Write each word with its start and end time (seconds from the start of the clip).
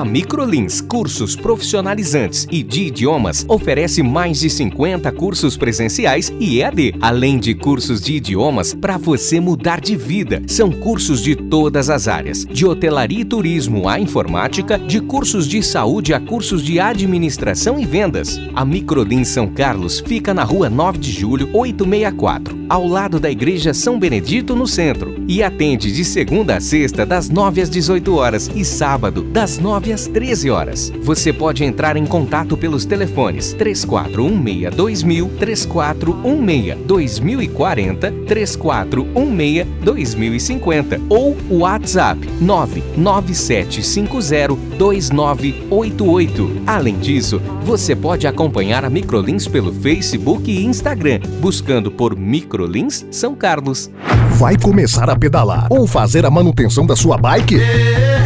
A 0.00 0.04
Microlins 0.04 0.80
Cursos 0.80 1.36
Profissionalizantes 1.36 2.46
e 2.50 2.62
de 2.62 2.84
Idiomas 2.84 3.44
oferece 3.46 4.02
mais 4.02 4.40
de 4.40 4.48
50 4.48 5.12
cursos 5.12 5.58
presenciais 5.58 6.32
e 6.40 6.58
EAD, 6.62 6.94
além 7.02 7.38
de 7.38 7.54
cursos 7.54 8.00
de 8.00 8.14
idiomas 8.14 8.72
para 8.72 8.96
você 8.96 9.38
mudar 9.38 9.78
de 9.78 9.96
vida. 9.96 10.42
São 10.46 10.72
cursos 10.72 11.22
de 11.22 11.36
todas 11.36 11.90
as 11.90 12.08
áreas, 12.08 12.46
de 12.46 12.64
hotelaria 12.64 13.20
e 13.20 13.24
turismo 13.26 13.90
à 13.90 14.00
informática, 14.00 14.78
de 14.78 15.00
cursos 15.00 15.46
de 15.46 15.62
saúde 15.62 16.14
a 16.14 16.20
cursos 16.20 16.62
de 16.62 16.80
administração 16.80 17.78
e 17.78 17.84
vendas. 17.84 18.40
A 18.54 18.64
Microlins 18.64 19.28
São 19.28 19.48
Carlos 19.48 20.00
fica 20.00 20.32
na 20.32 20.44
rua 20.44 20.70
9 20.70 20.96
de 20.96 21.12
julho, 21.12 21.50
864, 21.52 22.58
ao 22.70 22.86
lado 22.86 23.20
da 23.20 23.30
Igreja 23.30 23.74
São 23.74 23.98
Benedito, 23.98 24.56
no 24.56 24.66
centro, 24.66 25.14
e 25.28 25.42
atende 25.42 25.92
de 25.92 26.06
segunda 26.06 26.56
a 26.56 26.60
sexta, 26.60 27.04
das 27.04 27.28
9 27.28 27.60
às 27.60 27.68
18 27.68 28.14
horas 28.14 28.50
e 28.54 28.64
sábado, 28.64 29.22
das 29.24 29.58
9 29.58 29.89
9 29.90 29.92
às 29.92 30.06
13 30.06 30.50
horas. 30.50 30.92
Você 31.02 31.32
pode 31.32 31.64
entrar 31.64 31.96
em 31.96 32.06
contato 32.06 32.56
pelos 32.56 32.84
telefones 32.84 33.52
3416 33.54 34.74
2000, 34.74 35.28
3416 35.38 36.76
2040, 36.86 38.12
3416 38.26 39.66
2050 39.82 41.00
ou 41.08 41.36
o 41.48 41.58
WhatsApp 41.58 42.20
99750 42.40 44.56
2988. 44.78 46.62
Além 46.66 46.98
disso, 46.98 47.40
você 47.62 47.94
pode 47.94 48.26
acompanhar 48.26 48.84
a 48.84 48.90
Microlins 48.90 49.46
pelo 49.46 49.72
Facebook 49.72 50.50
e 50.50 50.64
Instagram, 50.64 51.20
buscando 51.40 51.90
por 51.90 52.16
Microlins 52.16 53.06
São 53.10 53.34
Carlos. 53.34 53.90
Vai 54.38 54.56
começar 54.56 55.10
a 55.10 55.16
pedalar 55.16 55.66
ou 55.70 55.86
fazer 55.86 56.24
a 56.24 56.30
manutenção 56.30 56.86
da 56.86 56.96
sua 56.96 57.18
bike? 57.18 57.58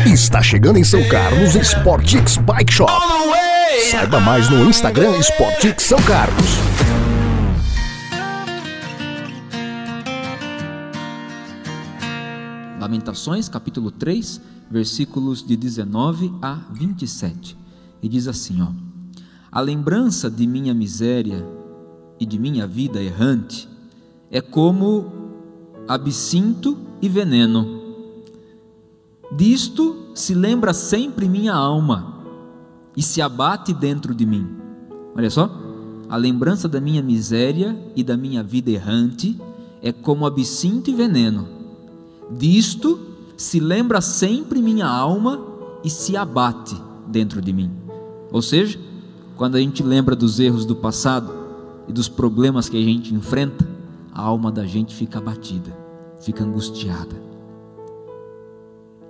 Está 0.07 0.43
chegando 0.43 0.77
em 0.77 0.85
São 0.85 1.03
Carlos 1.09 1.55
Sportix 1.55 2.37
Bike 2.37 2.71
Shop. 2.71 2.93
Saiba 3.91 4.21
mais 4.21 4.51
no 4.51 4.69
Instagram 4.69 5.19
Sportix 5.19 5.85
São 5.85 5.99
Carlos. 6.03 6.47
Lamentações, 12.79 13.49
capítulo 13.49 13.91
3, 13.91 14.43
versículos 14.71 15.45
de 15.45 15.57
19 15.57 16.35
a 16.43 16.61
27. 16.71 17.57
E 18.03 18.09
diz 18.09 18.29
assim, 18.29 18.61
ó: 18.61 18.69
A 19.51 19.61
lembrança 19.63 20.31
de 20.31 20.47
minha 20.47 20.75
miséria 20.75 21.43
e 22.21 22.27
de 22.27 22.39
minha 22.39 22.67
vida 22.67 23.03
errante 23.03 23.67
é 24.31 24.43
como 24.43 25.11
absinto 25.89 26.79
e 27.01 27.09
veneno 27.09 27.84
Disto 29.37 30.11
se 30.15 30.33
lembra 30.33 30.73
sempre 30.73 31.29
minha 31.29 31.53
alma 31.53 32.23
e 32.97 33.03
se 33.03 33.21
abate 33.21 33.75
dentro 33.75 34.15
de 34.15 34.25
mim. 34.25 34.47
Olha 35.17 35.29
só, 35.29 35.51
a 36.09 36.17
lembrança 36.17 36.69
da 36.69 36.81
minha 36.81 37.03
miséria 37.03 37.77
e 37.97 38.05
da 38.05 38.17
minha 38.17 38.43
vida 38.45 38.71
errante 38.71 39.37
é 39.83 39.91
como 39.91 40.25
absinto 40.25 40.89
e 40.89 40.95
veneno. 40.95 41.49
Disto 42.31 42.99
se 43.37 43.59
lembra 43.59 44.01
sempre 44.01 44.63
minha 44.63 44.87
alma 44.87 45.41
e 45.83 45.91
se 45.91 46.17
abate 46.17 46.77
dentro 47.09 47.43
de 47.43 47.53
mim. 47.53 47.71
Ou 48.31 48.41
seja, 48.41 48.79
quando 49.37 49.57
a 49.57 49.61
gente 49.61 49.83
lembra 49.83 50.15
dos 50.15 50.39
erros 50.39 50.65
do 50.65 50.77
passado 50.77 51.33
e 51.89 51.93
dos 51.93 52.09
problemas 52.09 52.69
que 52.69 52.77
a 52.77 52.83
gente 52.83 53.13
enfrenta, 53.13 53.69
a 54.13 54.23
alma 54.23 54.53
da 54.53 54.65
gente 54.65 54.95
fica 54.95 55.19
abatida, 55.19 55.77
fica 56.21 56.45
angustiada. 56.45 57.34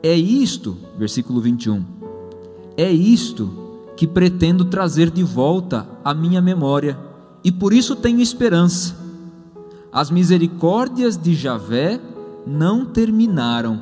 É 0.05 0.15
isto, 0.15 0.77
versículo 0.99 1.41
21, 1.41 1.83
é 2.77 2.93
isto 2.93 3.51
que 3.97 4.07
pretendo 4.07 4.67
trazer 4.67 5.11
de 5.11 5.23
volta 5.23 5.89
à 6.05 6.13
minha 6.13 6.43
memória, 6.43 6.99
e 7.43 7.51
por 7.51 7.73
isso 7.73 7.97
tenho 7.97 8.21
esperança. 8.21 8.95
As 9.91 10.11
misericórdias 10.11 11.17
de 11.17 11.35
Javé 11.35 11.99
não 12.47 12.85
terminaram, 12.85 13.81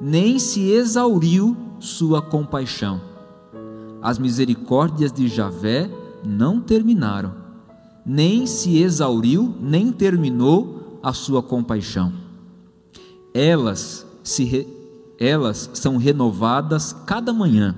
nem 0.00 0.38
se 0.38 0.70
exauriu 0.70 1.56
sua 1.80 2.22
compaixão. 2.22 3.00
As 4.00 4.20
misericórdias 4.20 5.10
de 5.10 5.26
Javé 5.26 5.90
não 6.24 6.60
terminaram, 6.60 7.34
nem 8.06 8.46
se 8.46 8.78
exauriu, 8.78 9.52
nem 9.60 9.90
terminou 9.90 11.00
a 11.02 11.12
sua 11.12 11.42
compaixão. 11.42 12.12
Elas 13.34 14.06
se 14.22 14.83
elas 15.24 15.70
são 15.72 15.96
renovadas 15.96 16.94
cada 17.06 17.32
manhã. 17.32 17.74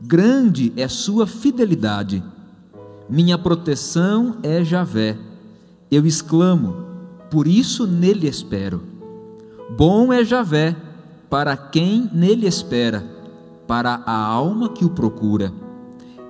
Grande 0.00 0.72
é 0.76 0.86
sua 0.86 1.26
fidelidade. 1.26 2.22
Minha 3.08 3.36
proteção 3.36 4.36
é 4.42 4.62
Javé. 4.62 5.18
Eu 5.90 6.06
exclamo, 6.06 6.76
por 7.28 7.48
isso 7.48 7.86
nele 7.86 8.28
espero. 8.28 8.82
Bom 9.76 10.12
é 10.12 10.24
Javé 10.24 10.76
para 11.28 11.56
quem 11.56 12.08
nele 12.12 12.46
espera, 12.46 13.04
para 13.66 14.02
a 14.06 14.16
alma 14.16 14.68
que 14.68 14.84
o 14.84 14.90
procura. 14.90 15.52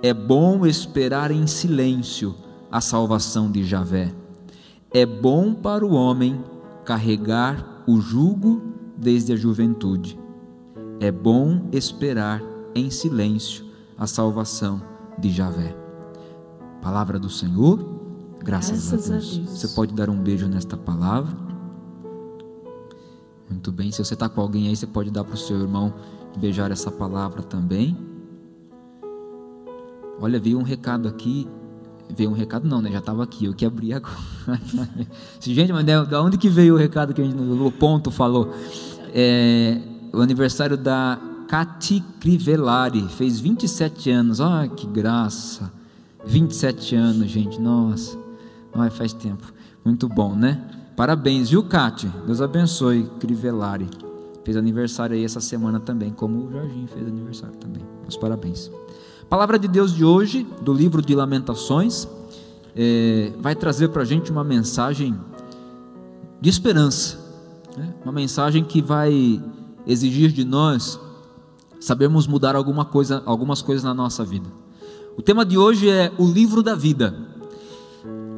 É 0.02 0.14
bom 0.14 0.64
esperar 0.64 1.30
em 1.30 1.46
silêncio 1.46 2.34
a 2.72 2.80
salvação 2.80 3.50
de 3.50 3.64
Javé. 3.64 4.12
É 4.90 5.04
bom 5.04 5.52
para 5.52 5.84
o 5.84 5.92
homem 5.92 6.42
carregar 6.84 7.82
o 7.86 8.00
jugo 8.00 8.62
desde 8.96 9.32
a 9.32 9.36
juventude. 9.36 10.18
É 11.00 11.10
bom 11.10 11.66
esperar 11.72 12.42
em 12.74 12.90
silêncio 12.90 13.64
a 13.96 14.06
salvação 14.06 14.82
de 15.18 15.30
Javé. 15.30 15.74
Palavra 16.82 17.18
do 17.18 17.30
Senhor, 17.30 17.78
graças, 18.38 18.90
graças 18.90 19.10
a, 19.10 19.12
Deus. 19.14 19.32
a 19.32 19.36
Deus. 19.38 19.48
Você 19.48 19.68
pode 19.68 19.94
dar 19.94 20.10
um 20.10 20.18
beijo 20.18 20.46
nesta 20.46 20.76
palavra. 20.76 21.34
Muito 23.48 23.72
bem, 23.72 23.90
se 23.90 24.04
você 24.04 24.12
está 24.12 24.28
com 24.28 24.42
alguém 24.42 24.68
aí, 24.68 24.76
você 24.76 24.86
pode 24.86 25.10
dar 25.10 25.24
para 25.24 25.34
o 25.34 25.38
seu 25.38 25.58
irmão 25.58 25.94
beijar 26.36 26.70
essa 26.70 26.90
palavra 26.90 27.42
também. 27.42 27.96
Olha, 30.20 30.38
veio 30.38 30.58
um 30.58 30.62
recado 30.62 31.08
aqui. 31.08 31.48
Veio 32.14 32.28
um 32.28 32.34
recado, 32.34 32.68
não, 32.68 32.82
né? 32.82 32.90
Já 32.90 32.98
estava 32.98 33.22
aqui, 33.24 33.46
eu 33.46 33.54
que 33.54 33.64
abri 33.64 33.92
agora. 33.94 34.14
gente, 35.40 35.72
mas 35.72 35.84
de 35.86 36.14
onde 36.16 36.36
que 36.36 36.50
veio 36.50 36.74
o 36.74 36.76
recado 36.76 37.14
que 37.14 37.22
a 37.22 37.24
gente, 37.24 37.40
o 37.40 37.72
ponto 37.72 38.10
falou? 38.10 38.52
É, 39.14 39.80
o 40.12 40.20
aniversário 40.20 40.76
da 40.76 41.18
Cati 41.48 42.02
Crivellari, 42.20 43.06
fez 43.08 43.40
27 43.40 44.10
anos. 44.10 44.40
Ai, 44.40 44.68
que 44.68 44.86
graça! 44.86 45.72
27 46.24 46.94
anos, 46.94 47.30
gente, 47.30 47.60
nossa. 47.60 48.16
Ai, 48.74 48.90
faz 48.90 49.12
tempo. 49.12 49.52
Muito 49.84 50.08
bom, 50.08 50.34
né? 50.34 50.62
Parabéns, 50.96 51.50
viu, 51.50 51.62
Cati? 51.62 52.06
Deus 52.26 52.40
abençoe, 52.40 53.04
Crivellari. 53.18 53.88
Fez 54.44 54.56
aniversário 54.56 55.16
aí 55.16 55.24
essa 55.24 55.40
semana 55.40 55.80
também, 55.80 56.10
como 56.10 56.46
o 56.46 56.52
Jorginho 56.52 56.86
fez 56.88 57.06
aniversário 57.06 57.56
também. 57.56 57.82
Meus 58.02 58.16
parabéns. 58.16 58.70
Palavra 59.28 59.58
de 59.58 59.68
Deus 59.68 59.94
de 59.94 60.04
hoje, 60.04 60.46
do 60.62 60.72
livro 60.72 61.00
de 61.00 61.14
Lamentações, 61.14 62.08
é, 62.76 63.32
vai 63.40 63.54
trazer 63.54 63.88
para 63.88 64.02
a 64.02 64.04
gente 64.04 64.30
uma 64.30 64.44
mensagem 64.44 65.18
de 66.40 66.48
esperança. 66.50 67.18
Né? 67.76 67.94
Uma 68.02 68.12
mensagem 68.12 68.64
que 68.64 68.82
vai 68.82 69.42
exigir 69.90 70.30
de 70.32 70.44
nós 70.44 70.98
sabermos 71.80 72.26
mudar 72.26 72.54
alguma 72.54 72.84
coisa, 72.84 73.22
algumas 73.26 73.62
coisas 73.62 73.82
na 73.82 73.94
nossa 73.94 74.24
vida. 74.24 74.48
O 75.16 75.22
tema 75.22 75.44
de 75.44 75.58
hoje 75.58 75.88
é 75.88 76.12
o 76.18 76.26
livro 76.26 76.62
da 76.62 76.74
vida. 76.74 77.14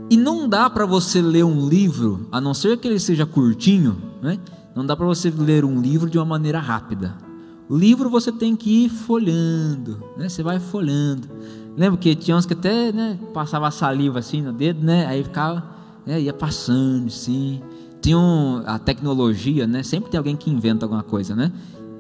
E 0.09 0.17
não 0.17 0.49
dá 0.49 0.69
para 0.69 0.87
você 0.87 1.21
ler 1.21 1.45
um 1.45 1.69
livro, 1.69 2.27
a 2.31 2.41
não 2.41 2.55
ser 2.55 2.77
que 2.79 2.87
ele 2.87 2.99
seja 2.99 3.27
curtinho, 3.27 3.97
né? 4.21 4.39
não 4.75 4.85
dá 4.85 4.97
para 4.97 5.07
você 5.07 5.31
ler 5.31 5.65
um 5.65 5.81
livro 5.81 6.09
de 6.09 6.19
uma 6.19 6.25
maneira 6.25 6.59
rápida. 6.59 7.17
O 7.69 7.77
livro 7.77 8.11
você 8.11 8.31
tem 8.31 8.55
que 8.55 8.85
ir 8.85 8.89
folhando, 8.89 10.03
né? 10.17 10.29
você 10.29 10.43
vai 10.43 10.59
folhando. 10.59 11.29
Lembra 11.77 11.99
que 11.99 12.15
tinha 12.15 12.37
uns 12.37 12.45
que 12.45 12.53
até 12.53 12.93
né, 12.93 13.19
passava 13.33 13.71
saliva 13.71 14.19
assim 14.19 14.43
no 14.43 14.53
dedo, 14.53 14.85
né? 14.85 15.07
aí 15.07 15.25
ficava, 15.25 15.65
né, 16.05 16.21
ia 16.21 16.33
passando 16.33 17.07
assim. 17.07 17.63
Tinha 18.03 18.19
um, 18.19 18.63
a 18.67 18.79
tecnologia, 18.79 19.67
né? 19.67 19.83
Sempre 19.83 20.11
tem 20.11 20.19
alguém 20.19 20.37
que 20.37 20.51
inventa 20.51 20.85
alguma 20.85 21.03
coisa, 21.03 21.35
né? 21.35 21.53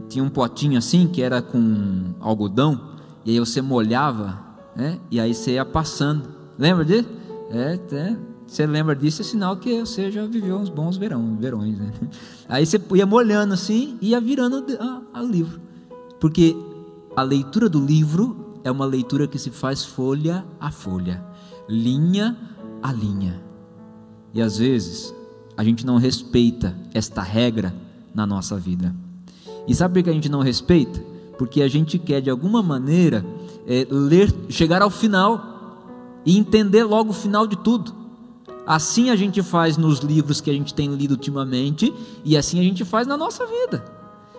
Tinha 0.08 0.22
um 0.22 0.28
potinho 0.28 0.76
assim 0.76 1.06
que 1.06 1.22
era 1.22 1.40
com 1.40 2.12
algodão 2.20 2.93
e 3.25 3.31
aí 3.31 3.38
você 3.38 3.62
molhava, 3.62 4.38
né? 4.76 4.99
E 5.10 5.20
aí 5.20 5.32
você 5.32 5.52
ia 5.52 5.64
passando. 5.64 6.28
Lembra 6.58 6.84
disso? 6.84 7.08
É, 7.50 7.78
é, 7.93 8.16
você 8.46 8.66
lembra 8.66 8.94
disso 8.94 9.22
é 9.22 9.25
sinal 9.25 9.56
que 9.56 9.81
você 9.81 10.10
já 10.10 10.26
viveu 10.26 10.56
uns 10.56 10.69
bons 10.69 10.96
verão, 10.96 11.37
verões, 11.38 11.78
né? 11.78 11.93
Aí 12.48 12.66
você 12.66 12.78
ia 12.94 13.06
molhando 13.06 13.55
assim 13.55 13.96
e 14.00 14.10
ia 14.10 14.20
virando 14.20 14.64
o 15.14 15.25
livro, 15.25 15.58
porque 16.20 16.55
a 17.16 17.22
leitura 17.22 17.69
do 17.69 17.82
livro 17.82 18.58
é 18.62 18.70
uma 18.70 18.84
leitura 18.84 19.26
que 19.26 19.38
se 19.38 19.50
faz 19.50 19.84
folha 19.84 20.44
a 20.60 20.70
folha, 20.70 21.25
linha 21.69 22.37
a 22.82 22.93
linha. 22.93 23.43
E 24.34 24.43
às 24.43 24.58
vezes 24.58 25.14
a 25.56 25.64
gente 25.64 25.84
não 25.84 25.96
respeita 25.96 26.76
esta 26.93 27.22
regra 27.22 27.75
na 28.14 28.26
nossa 28.26 28.56
vida. 28.56 28.94
E 29.66 29.75
sabe 29.75 29.94
por 29.94 30.04
que 30.04 30.10
a 30.10 30.14
gente 30.14 30.28
não 30.28 30.40
respeita? 30.40 31.02
Porque 31.38 31.62
a 31.62 31.69
gente 31.69 31.99
quer 31.99 32.20
de 32.20 32.31
alguma 32.31 32.62
maneira 32.62 33.25
é, 33.66 33.87
ler, 33.90 34.32
chegar 34.49 34.82
ao 34.82 34.90
final 34.90 36.20
e 36.25 36.37
entender 36.37 36.84
logo 36.84 37.10
o 37.10 37.14
final 37.14 37.46
de 37.46 37.56
tudo. 37.56 37.94
Assim 38.66 39.10
a 39.10 39.16
gente 39.16 39.43
faz 39.43 39.76
nos 39.76 40.00
livros 40.00 40.40
que 40.40 40.50
a 40.50 40.52
gente 40.52 40.72
tem 40.72 40.94
lido 40.94 41.12
ultimamente 41.12 41.93
e 42.25 42.37
assim 42.37 42.60
a 42.60 42.62
gente 42.62 42.84
faz 42.84 43.06
na 43.06 43.16
nossa 43.16 43.44
vida. 43.46 43.84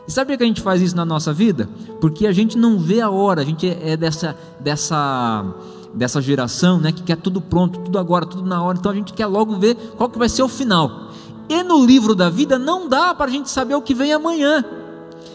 E 0.08 0.12
sabe 0.12 0.34
por 0.34 0.38
que 0.38 0.44
a 0.44 0.48
gente 0.48 0.62
faz 0.62 0.82
isso 0.82 0.96
na 0.96 1.06
nossa 1.06 1.32
vida? 1.32 1.70
Porque 2.02 2.28
a 2.28 2.32
gente 2.32 2.58
não 2.58 2.78
vê 2.78 3.00
a 3.00 3.10
hora, 3.10 3.42
a 3.42 3.46
gente 3.46 3.68
é 3.68 3.96
dessa, 3.96 4.38
dessa, 4.60 5.46
dessa 5.94 6.22
geração 6.22 6.80
né, 6.80 6.92
que 6.92 7.04
quer 7.04 7.18
tudo 7.18 7.40
pronto, 7.40 7.80
tudo 7.80 8.00
agora, 8.00 8.26
tudo 8.26 8.48
na 8.48 8.62
hora, 8.62 8.78
então 8.78 8.92
a 8.92 8.96
gente 8.96 9.14
quer 9.14 9.28
logo 9.28 9.56
ver 9.58 9.76
qual 9.98 10.10
que 10.10 10.18
vai 10.18 10.30
ser 10.30 10.44
o 10.44 10.48
final. 10.48 11.12
E 11.48 11.62
no 11.64 11.86
livro 11.86 12.16
da 12.16 12.30
vida 12.30 12.58
não 12.58 12.88
dá 12.88 13.14
para 13.14 13.28
a 13.28 13.34
gente 13.34 13.50
saber 13.50 13.76
o 13.76 13.82
que 13.82 13.94
vem 13.94 14.14
amanhã. 14.14 14.64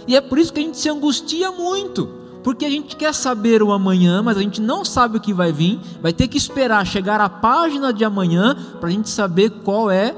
E 0.07 0.17
é 0.17 0.21
por 0.21 0.39
isso 0.39 0.53
que 0.53 0.59
a 0.59 0.63
gente 0.63 0.79
se 0.79 0.89
angustia 0.89 1.53
muito, 1.53 2.09
porque 2.43 2.65
a 2.65 2.71
gente 2.71 2.97
quer 2.97 3.15
saber 3.15 3.63
o 3.63 3.73
amanhã, 3.73 4.23
mas 4.23 4.37
a 4.37 4.41
gente 4.41 4.61
não 4.61 4.85
sabe 4.85 5.19
o 5.19 5.21
que 5.21 5.33
vai 5.33 5.53
vir, 5.53 5.79
vai 6.01 6.13
ter 6.13 6.29
que 6.29 6.39
esperar 6.39 6.87
chegar 6.87 7.21
à 7.21 7.29
página 7.29 7.93
de 7.93 8.05
amanhã 8.05 8.57
para 8.81 8.89
a 8.89 8.93
gente 8.93 9.11
saber 9.11 9.51
qual 9.63 9.91
é 9.91 10.15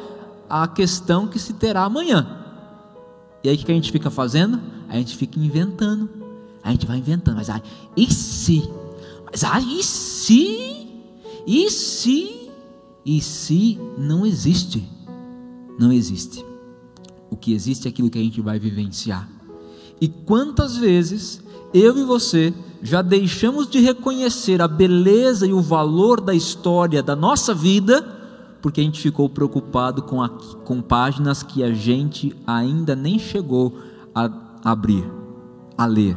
a 0.49 0.67
questão 0.69 1.27
que 1.27 1.39
se 1.39 1.53
terá 1.55 1.83
amanhã. 1.83 2.27
E 3.43 3.49
aí 3.49 3.57
o 3.57 3.59
que 3.59 3.73
a 3.73 3.75
gente 3.75 3.91
fica 3.91 4.11
fazendo? 4.11 4.61
A 4.89 4.97
gente 4.97 5.17
fica 5.17 5.39
inventando. 5.39 6.09
A 6.63 6.71
gente 6.71 6.87
vai 6.87 6.99
inventando. 6.99 7.37
Mas 7.37 7.49
ai, 7.49 7.63
e 7.97 8.13
se? 8.13 8.69
Mas 9.31 9.45
ai, 9.45 9.63
e 9.63 9.83
se? 9.83 10.10
E 11.47 11.71
se? 11.71 12.51
E 13.05 13.21
se 13.21 13.79
não 13.97 14.27
existe? 14.27 14.87
Não 15.79 15.93
existe. 15.93 16.45
O 17.31 17.37
que 17.37 17.55
existe 17.55 17.87
é 17.87 17.91
aquilo 17.91 18.11
que 18.11 18.19
a 18.19 18.23
gente 18.23 18.41
vai 18.41 18.59
vivenciar. 18.59 19.29
E 20.01 20.09
quantas 20.09 20.77
vezes 20.77 21.43
eu 21.73 21.97
e 21.97 22.05
você 22.05 22.53
já 22.83 23.01
deixamos 23.01 23.69
de 23.69 23.79
reconhecer 23.81 24.61
a 24.61 24.69
beleza 24.69 25.47
e 25.47 25.53
o 25.53 25.61
valor 25.61 26.21
da 26.21 26.35
história 26.35 27.03
da 27.03 27.15
nossa 27.15 27.55
vida 27.55 28.21
porque 28.61 28.81
a 28.81 28.85
gente 28.85 29.01
ficou 29.01 29.29
preocupado 29.29 30.03
com, 30.03 30.23
a, 30.23 30.29
com 30.29 30.83
páginas 30.83 31.43
que 31.43 31.63
a 31.63 31.73
gente 31.73 32.35
ainda 32.47 32.95
nem 32.95 33.19
chegou 33.19 33.79
a 34.15 34.31
abrir, 34.65 35.05
a 35.77 35.87
ler. 35.87 36.17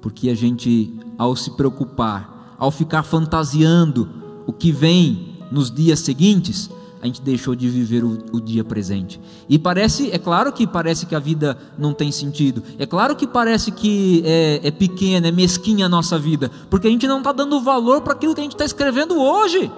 Porque 0.00 0.28
a 0.28 0.34
gente, 0.34 0.94
ao 1.16 1.34
se 1.34 1.50
preocupar, 1.52 2.29
ao 2.60 2.70
ficar 2.70 3.02
fantasiando 3.02 4.08
o 4.46 4.52
que 4.52 4.70
vem 4.70 5.38
nos 5.50 5.70
dias 5.70 5.98
seguintes, 6.00 6.70
a 7.02 7.06
gente 7.06 7.22
deixou 7.22 7.54
de 7.54 7.66
viver 7.68 8.04
o, 8.04 8.18
o, 8.32 8.40
dia 8.40 8.62
presente. 8.62 9.18
E 9.48 9.58
parece, 9.58 10.10
é 10.12 10.18
claro 10.18 10.52
que 10.52 10.66
parece 10.66 11.06
que 11.06 11.14
a 11.14 11.18
vida 11.18 11.56
não 11.78 11.94
tem 11.94 12.12
sentido, 12.12 12.62
é 12.78 12.84
claro 12.84 13.16
que 13.16 13.26
parece 13.26 13.72
que 13.72 14.22
é, 14.26 14.60
é 14.62 14.70
pequena, 14.70 15.28
é 15.28 15.32
mesquinha 15.32 15.86
a 15.86 15.88
nossa 15.88 16.18
vida, 16.18 16.50
porque 16.68 16.86
a 16.86 16.90
gente 16.90 17.08
não 17.08 17.18
está 17.18 17.32
dando 17.32 17.58
valor 17.62 18.02
para 18.02 18.12
aquilo 18.12 18.34
que 18.34 18.40
a 18.40 18.44
gente 18.44 18.52
está 18.52 18.66
escrevendo 18.66 19.18
hoje. 19.18 19.72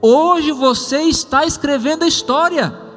Hoje 0.00 0.50
você 0.52 1.02
está 1.02 1.44
escrevendo 1.44 2.04
a 2.04 2.08
história. 2.08 2.89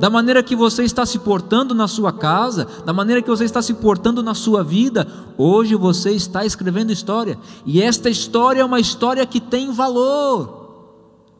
Da 0.00 0.10
maneira 0.10 0.42
que 0.42 0.56
você 0.56 0.82
está 0.82 1.06
se 1.06 1.18
portando 1.20 1.74
na 1.74 1.86
sua 1.86 2.12
casa, 2.12 2.66
da 2.84 2.92
maneira 2.92 3.22
que 3.22 3.30
você 3.30 3.44
está 3.44 3.62
se 3.62 3.74
portando 3.74 4.22
na 4.22 4.34
sua 4.34 4.64
vida, 4.64 5.06
hoje 5.38 5.76
você 5.76 6.10
está 6.10 6.44
escrevendo 6.44 6.92
história. 6.92 7.38
E 7.64 7.80
esta 7.80 8.10
história 8.10 8.60
é 8.60 8.64
uma 8.64 8.80
história 8.80 9.24
que 9.24 9.40
tem 9.40 9.72
valor. 9.72 10.62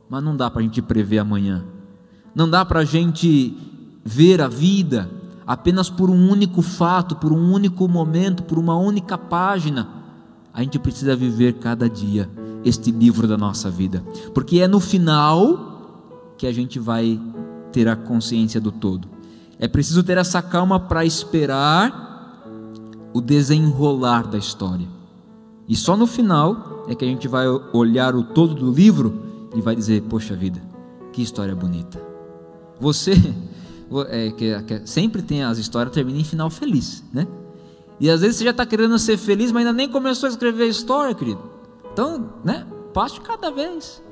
Mas 0.08 0.22
não 0.22 0.36
dá 0.36 0.50
para 0.50 0.60
a 0.60 0.62
gente 0.62 0.80
prever 0.80 1.18
amanhã. 1.18 1.64
Não 2.34 2.48
dá 2.48 2.64
para 2.64 2.80
a 2.80 2.84
gente 2.84 3.56
ver 4.04 4.40
a 4.40 4.48
vida 4.48 5.10
apenas 5.46 5.90
por 5.90 6.08
um 6.08 6.30
único 6.30 6.62
fato, 6.62 7.16
por 7.16 7.32
um 7.32 7.52
único 7.52 7.88
momento, 7.88 8.42
por 8.44 8.58
uma 8.58 8.76
única 8.76 9.18
página. 9.18 9.88
A 10.52 10.62
gente 10.62 10.78
precisa 10.78 11.16
viver 11.16 11.54
cada 11.54 11.88
dia 11.88 12.30
este 12.64 12.90
livro 12.90 13.26
da 13.26 13.36
nossa 13.36 13.70
vida, 13.70 14.02
porque 14.32 14.60
é 14.60 14.68
no 14.68 14.80
final 14.80 16.32
que 16.38 16.46
a 16.46 16.52
gente 16.52 16.78
vai 16.78 17.20
ter 17.74 17.88
a 17.88 17.96
consciência 17.96 18.60
do 18.60 18.70
todo. 18.70 19.08
É 19.58 19.66
preciso 19.66 20.04
ter 20.04 20.16
essa 20.16 20.40
calma 20.40 20.78
para 20.78 21.04
esperar 21.04 22.46
o 23.12 23.20
desenrolar 23.20 24.28
da 24.28 24.38
história. 24.38 24.86
E 25.68 25.74
só 25.74 25.96
no 25.96 26.06
final 26.06 26.84
é 26.88 26.94
que 26.94 27.04
a 27.04 27.08
gente 27.08 27.26
vai 27.26 27.46
olhar 27.72 28.14
o 28.14 28.22
todo 28.22 28.54
do 28.54 28.70
livro 28.70 29.48
e 29.56 29.60
vai 29.60 29.74
dizer: 29.74 30.02
Poxa 30.02 30.36
vida, 30.36 30.62
que 31.12 31.20
história 31.20 31.54
bonita. 31.54 32.00
Você, 32.80 33.12
é, 34.08 34.30
que, 34.30 34.62
que, 34.62 34.86
sempre 34.86 35.20
tem 35.20 35.42
as 35.42 35.58
histórias 35.58 35.92
terminam 35.92 36.20
em 36.20 36.24
final 36.24 36.48
feliz, 36.50 37.02
né? 37.12 37.26
E 37.98 38.10
às 38.10 38.20
vezes 38.20 38.36
você 38.36 38.44
já 38.44 38.50
está 38.50 38.66
querendo 38.66 38.98
ser 38.98 39.16
feliz, 39.16 39.50
mas 39.50 39.66
ainda 39.66 39.72
nem 39.72 39.88
começou 39.88 40.28
a 40.28 40.30
escrever 40.30 40.64
a 40.64 40.68
história, 40.68 41.14
querido. 41.14 41.40
Então, 41.92 42.34
né? 42.44 42.66
Passo 42.92 43.16
de 43.16 43.20
cada 43.22 43.50
vez, 43.50 44.02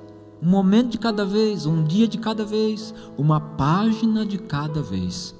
um 0.43 0.49
momento 0.49 0.91
de 0.91 0.99
cada 0.99 1.25
vez, 1.25 1.67
um 1.67 1.85
dia 1.85 2.09
de 2.09 2.19
cada 2.19 2.45
vez, 2.45 2.93
uma 3.17 3.41
página 3.41 4.27
de 4.27 4.39
cada 4.39 4.83
vez. 4.83 5.33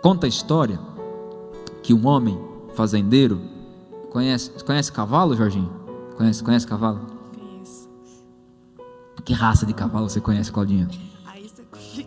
Conta 0.00 0.26
a 0.26 0.28
história 0.28 0.78
que 1.82 1.92
um 1.92 2.06
homem 2.06 2.40
fazendeiro 2.74 3.40
conhece, 4.10 4.50
conhece 4.64 4.92
cavalo, 4.92 5.34
Jorginho? 5.34 5.70
Conhece, 6.16 6.44
conhece 6.44 6.64
cavalo? 6.64 7.00
Conheço. 7.34 7.88
Que 9.24 9.32
raça 9.32 9.66
de 9.66 9.74
cavalo 9.74 10.08
você 10.08 10.20
conhece, 10.20 10.52
Claudinha? 10.52 10.88
Aí 11.26 11.48
você. 11.48 12.06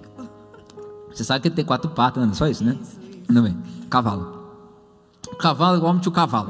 Você 1.12 1.24
sabe 1.26 1.42
que 1.42 1.50
ele 1.50 1.56
tem 1.56 1.66
quatro 1.66 1.92
patas, 1.92 2.24
não 2.24 2.32
é 2.32 2.36
só 2.36 2.48
isso, 2.48 2.64
né? 2.64 2.78
Isso, 2.82 3.00
isso. 3.02 3.34
Não 3.34 3.44
bem. 3.44 3.58
Cavalo. 3.90 4.44
Cavalo, 5.38 5.84
o 5.84 5.86
homem 5.86 6.02
tinha 6.02 6.10
o 6.10 6.16
cavalo. 6.16 6.50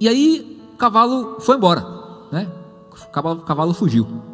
E 0.00 0.08
aí 0.08 0.60
cavalo 0.76 1.36
foi 1.38 1.56
embora, 1.56 1.86
né? 2.32 2.50
O 2.90 3.10
cavalo, 3.12 3.38
o 3.38 3.42
cavalo 3.42 3.72
fugiu. 3.72 4.31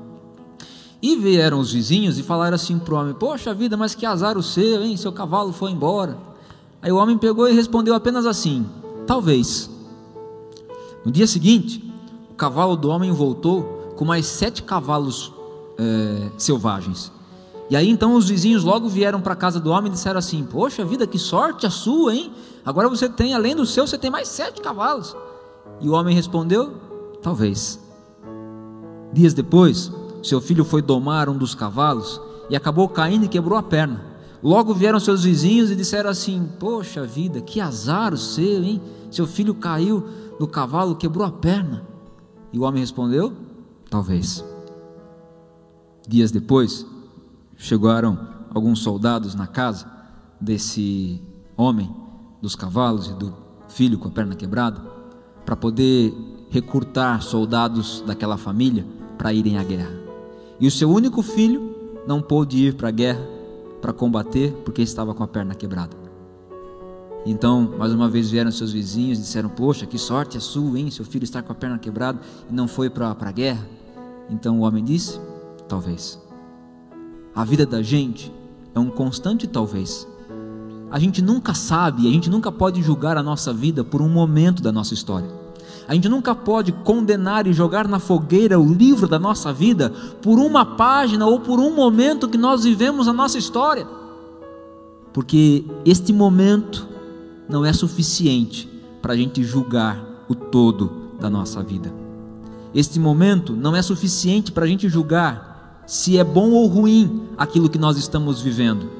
E 1.01 1.17
vieram 1.17 1.61
os 1.61 1.73
vizinhos 1.73 2.19
e 2.19 2.23
falaram 2.23 2.57
assim 2.57 2.79
para 2.79 2.95
o 2.95 2.99
homem: 2.99 3.15
Poxa 3.15 3.55
vida, 3.55 3.77
mas 3.77 3.95
que 3.95 4.05
azar 4.05 4.37
o 4.37 4.43
seu, 4.43 4.83
hein? 4.83 4.97
Seu 4.97 5.13
cavalo 5.13 5.53
foi 5.53 5.71
embora. 5.71 6.19
Aí 6.83 6.91
o 6.91 6.97
homem 6.97 7.17
pegou 7.17 7.49
e 7.49 7.53
respondeu 7.53 7.95
apenas 7.95 8.27
assim: 8.27 8.67
Talvez. 9.07 9.71
No 11.05 11.13
dia 11.13 11.27
seguinte, 11.27 11.83
o 12.31 12.35
cavalo 12.35 12.77
do 12.77 12.89
homem 12.89 13.13
voltou 13.13 13.95
com 13.97 14.05
mais 14.05 14.27
sete 14.27 14.63
cavalos 14.63 15.33
é, 15.79 16.31
selvagens. 16.37 17.13
E 17.71 17.77
aí 17.77 17.89
então 17.89 18.15
os 18.15 18.29
vizinhos 18.29 18.65
logo 18.65 18.89
vieram 18.89 19.21
para 19.21 19.35
a 19.35 19.37
casa 19.37 19.61
do 19.61 19.71
homem 19.71 19.91
e 19.91 19.95
disseram 19.95 20.19
assim: 20.19 20.43
Poxa 20.43 20.85
vida, 20.85 21.07
que 21.07 21.19
sorte 21.19 21.65
a 21.65 21.71
sua, 21.71 22.15
hein? 22.15 22.33
Agora 22.65 22.89
você 22.89 23.09
tem, 23.09 23.35
além 23.35 23.55
do 23.55 23.65
seu, 23.65 23.87
você 23.87 23.97
tem 23.97 24.11
mais 24.11 24.27
sete 24.29 24.61
cavalos. 24.61 25.17
E 25.81 25.89
o 25.89 25.93
homem 25.93 26.15
respondeu: 26.15 26.75
Talvez. 27.23 27.79
Dias 29.13 29.33
depois, 29.33 29.91
seu 30.23 30.41
filho 30.41 30.65
foi 30.65 30.83
domar 30.83 31.29
um 31.29 31.37
dos 31.37 31.55
cavalos 31.55 32.21
e 32.51 32.57
acabou 32.57 32.89
caindo 32.89 33.25
e 33.25 33.29
quebrou 33.29 33.59
a 33.59 33.63
perna. 33.63 34.05
Logo 34.43 34.73
vieram 34.73 35.01
seus 35.01 35.25
vizinhos 35.25 35.71
e 35.71 35.77
disseram 35.77 36.11
assim: 36.11 36.49
Poxa 36.59 37.05
vida, 37.05 37.41
que 37.41 37.61
azar 37.61 38.15
o 38.15 38.19
seu, 38.19 38.63
hein? 38.63 38.81
Seu 39.11 39.27
filho 39.27 39.55
caiu 39.55 40.07
do 40.39 40.47
cavalo, 40.47 40.97
quebrou 40.97 41.27
a 41.27 41.33
perna. 41.33 41.83
E 42.53 42.59
o 42.59 42.63
homem 42.63 42.81
respondeu: 42.81 43.33
Talvez. 43.91 44.45
Dias 46.07 46.31
depois, 46.31 46.87
chegaram 47.57 48.19
alguns 48.55 48.79
soldados 48.81 49.35
na 49.35 49.47
casa 49.47 49.87
desse 50.41 51.21
homem 51.57 51.95
dos 52.41 52.55
cavalos 52.55 53.09
e 53.09 53.15
do 53.15 53.35
filho 53.69 53.99
com 53.99 54.09
a 54.09 54.11
perna 54.13 54.35
quebrada 54.35 54.81
para 55.45 55.57
poder 55.57 56.15
recrutar 56.51 57.21
soldados 57.23 58.03
daquela 58.07 58.37
família 58.37 58.87
para 59.19 59.33
irem 59.33 59.59
à 59.59 59.65
guerra. 59.65 60.08
E 60.61 60.67
o 60.67 60.71
seu 60.71 60.91
único 60.91 61.23
filho 61.23 61.75
não 62.07 62.21
pôde 62.21 62.67
ir 62.67 62.75
para 62.75 62.89
a 62.89 62.93
guerra 62.93 63.21
para 63.81 63.93
combater 63.93 64.53
porque 64.65 64.83
estava 64.83 65.15
com 65.15 65.23
a 65.23 65.29
perna 65.29 65.55
quebrada. 65.55 65.97
Então, 67.25 67.75
mais 67.79 67.93
uma 67.93 68.09
vez 68.09 68.31
vieram 68.31 68.51
seus 68.51 68.73
vizinhos 68.73 69.19
e 69.19 69.23
disseram: 69.23 69.49
Poxa, 69.49 69.87
que 69.87 69.99
sorte 69.99 70.37
é 70.37 70.41
sua, 70.41 70.79
hein? 70.79 70.91
Seu 70.91 71.05
filho 71.05 71.25
está 71.25 71.43
com 71.43 71.53
a 71.53 71.55
perna 71.55 71.79
quebrada 71.79 72.19
e 72.51 72.53
não 72.53 72.67
foi 72.67 72.89
para 72.89 73.15
a 73.19 73.33
guerra. 73.33 73.69
Então 74.31 74.59
o 74.59 74.63
homem 74.63 74.83
disse: 74.83 75.21
Talvez. 75.69 76.19
A 77.35 77.45
vida 77.45 77.65
da 77.65 77.83
gente 77.83 78.33
é 78.75 78.81
um 78.81 78.91
constante 78.91 79.47
talvez. 79.47 80.09
A 80.91 80.99
gente 80.99 81.21
nunca 81.21 81.55
sabe, 81.55 82.09
a 82.09 82.11
gente 82.11 82.31
nunca 82.31 82.51
pode 82.51 82.83
julgar 82.83 83.17
a 83.17 83.23
nossa 83.23 83.53
vida 83.53 83.85
por 83.85 84.01
um 84.01 84.09
momento 84.09 84.63
da 84.63 84.73
nossa 84.73 84.95
história. 84.95 85.38
A 85.89 85.95
gente 85.95 86.07
nunca 86.07 86.35
pode 86.35 86.71
condenar 86.71 87.47
e 87.47 87.53
jogar 87.55 87.89
na 87.89 87.99
fogueira 87.99 88.61
o 88.61 88.75
livro 88.75 89.09
da 89.09 89.19
nossa 89.19 89.55
vida 89.55 89.91
por 90.21 90.39
uma 90.39 90.77
página 90.77 91.27
ou 91.27 91.41
por 91.41 91.59
um 91.59 91.75
momento 91.75 92.29
que 92.29 92.37
nós 92.37 92.65
vivemos 92.65 93.09
a 93.09 93.13
nossa 93.13 93.39
história. 93.39 93.87
Porque 95.15 95.65
este 95.87 96.13
momento 96.13 96.87
não 97.49 97.65
é 97.65 97.73
suficiente 97.73 98.69
para 99.01 99.15
a 99.15 99.17
gente 99.17 99.43
julgar 99.43 99.99
o 100.29 100.35
todo 100.35 100.93
da 101.19 101.31
nossa 101.31 101.63
vida. 101.63 101.91
Este 102.75 103.01
momento 103.01 103.55
não 103.55 103.75
é 103.75 103.81
suficiente 103.81 104.53
para 104.53 104.67
a 104.67 104.69
gente 104.69 104.91
julgar 104.91 105.83
se 105.87 106.19
é 106.19 106.23
bom 106.23 106.51
ou 106.51 106.67
ruim 106.67 107.23
aquilo 107.39 107.71
que 107.71 107.79
nós 107.79 107.97
estamos 107.97 108.43
vivendo, 108.43 108.91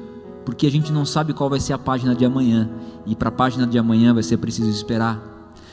porque 0.43 0.65
a 0.65 0.71
gente 0.71 0.91
não 0.91 1.05
sabe 1.05 1.33
qual 1.33 1.51
vai 1.51 1.59
ser 1.59 1.73
a 1.73 1.77
página 1.77 2.15
de 2.15 2.25
amanhã, 2.25 2.67
e 3.05 3.15
para 3.15 3.29
a 3.29 3.31
página 3.31 3.67
de 3.67 3.77
amanhã 3.77 4.11
vai 4.11 4.23
ser 4.23 4.37
preciso 4.37 4.71
esperar. 4.71 5.28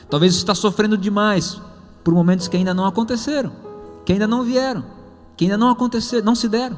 Talvez 0.09 0.33
você 0.33 0.39
está 0.39 0.55
sofrendo 0.55 0.97
demais 0.97 1.61
por 2.03 2.13
momentos 2.13 2.47
que 2.47 2.55
ainda 2.55 2.73
não 2.73 2.85
aconteceram, 2.85 3.51
que 4.05 4.13
ainda 4.13 4.27
não 4.27 4.43
vieram, 4.43 4.83
que 5.35 5.45
ainda 5.45 5.57
não 5.57 5.69
aconteceram, 5.69 6.25
não 6.25 6.35
se 6.35 6.47
deram. 6.47 6.77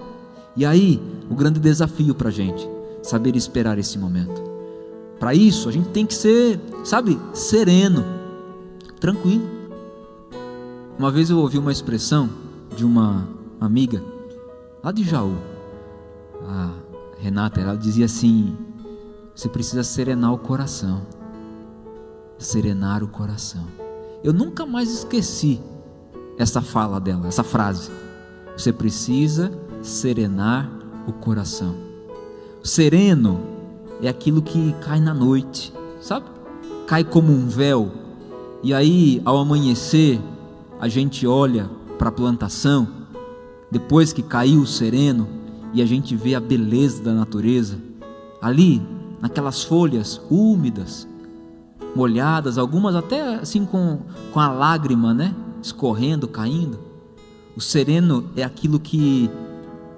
E 0.56 0.66
aí, 0.66 1.02
o 1.30 1.36
grande 1.36 1.60
desafio 1.60 2.16
para 2.16 2.30
a 2.30 2.32
gente, 2.32 2.68
saber 3.04 3.36
esperar 3.36 3.78
esse 3.78 3.98
momento. 3.98 4.42
Para 5.20 5.34
isso, 5.34 5.70
a 5.70 5.72
gente 5.72 5.90
tem 5.90 6.06
que 6.06 6.16
ser, 6.16 6.60
sabe, 6.84 7.20
sereno, 7.34 8.04
tranquilo. 9.00 9.48
Uma 10.98 11.12
vez 11.12 11.30
eu 11.30 11.38
ouvi 11.38 11.58
uma 11.58 11.72
expressão 11.72 12.30
de 12.76 12.84
uma 12.84 13.28
amiga 13.60 14.04
lá 14.84 14.92
de 14.92 15.04
Jaú, 15.04 15.38
a 16.48 16.72
Renata, 17.20 17.60
ela 17.62 17.76
dizia 17.76 18.06
assim: 18.06 18.58
você 19.36 19.50
precisa 19.50 19.84
serenar 19.84 20.34
o 20.34 20.38
coração. 20.38 21.02
Serenar 22.40 23.04
o 23.04 23.08
coração. 23.08 23.68
Eu 24.24 24.34
nunca 24.34 24.66
mais 24.66 24.90
esqueci 24.90 25.60
essa 26.38 26.62
fala 26.62 27.00
dela, 27.00 27.28
essa 27.28 27.44
frase. 27.44 27.92
Você 28.58 28.72
precisa 28.74 29.52
serenar 29.82 30.70
o 31.06 31.14
coração. 31.14 31.76
sereno 32.64 33.42
é 34.02 34.08
aquilo 34.08 34.42
que 34.42 34.74
cai 34.82 35.00
na 35.00 35.14
noite, 35.14 35.74
sabe? 36.02 36.26
Cai 36.88 37.04
como 37.04 37.32
um 37.32 37.48
véu. 37.48 37.92
E 38.64 38.74
aí, 38.74 39.22
ao 39.26 39.38
amanhecer, 39.38 40.20
a 40.80 40.88
gente 40.88 41.28
olha 41.28 41.70
para 41.98 42.08
a 42.08 42.12
plantação, 42.12 42.88
depois 43.70 44.14
que 44.14 44.24
caiu 44.24 44.62
o 44.62 44.68
sereno, 44.68 45.28
e 45.74 45.82
a 45.82 45.86
gente 45.86 46.16
vê 46.16 46.36
a 46.36 46.40
beleza 46.40 47.04
da 47.04 47.14
natureza, 47.14 47.78
ali, 48.42 48.82
naquelas 49.22 49.64
folhas 49.64 50.22
úmidas, 50.30 51.08
molhadas, 51.96 52.58
algumas 52.58 52.96
até 52.96 53.36
assim 53.36 53.66
com, 53.66 54.00
com 54.32 54.40
a 54.40 54.50
lágrima, 54.52 55.14
né? 55.14 55.34
Escorrendo, 55.62 56.28
caindo. 56.28 56.80
O 57.56 57.62
sereno 57.62 58.30
é 58.36 58.44
aquilo 58.44 58.80
que, 58.80 59.30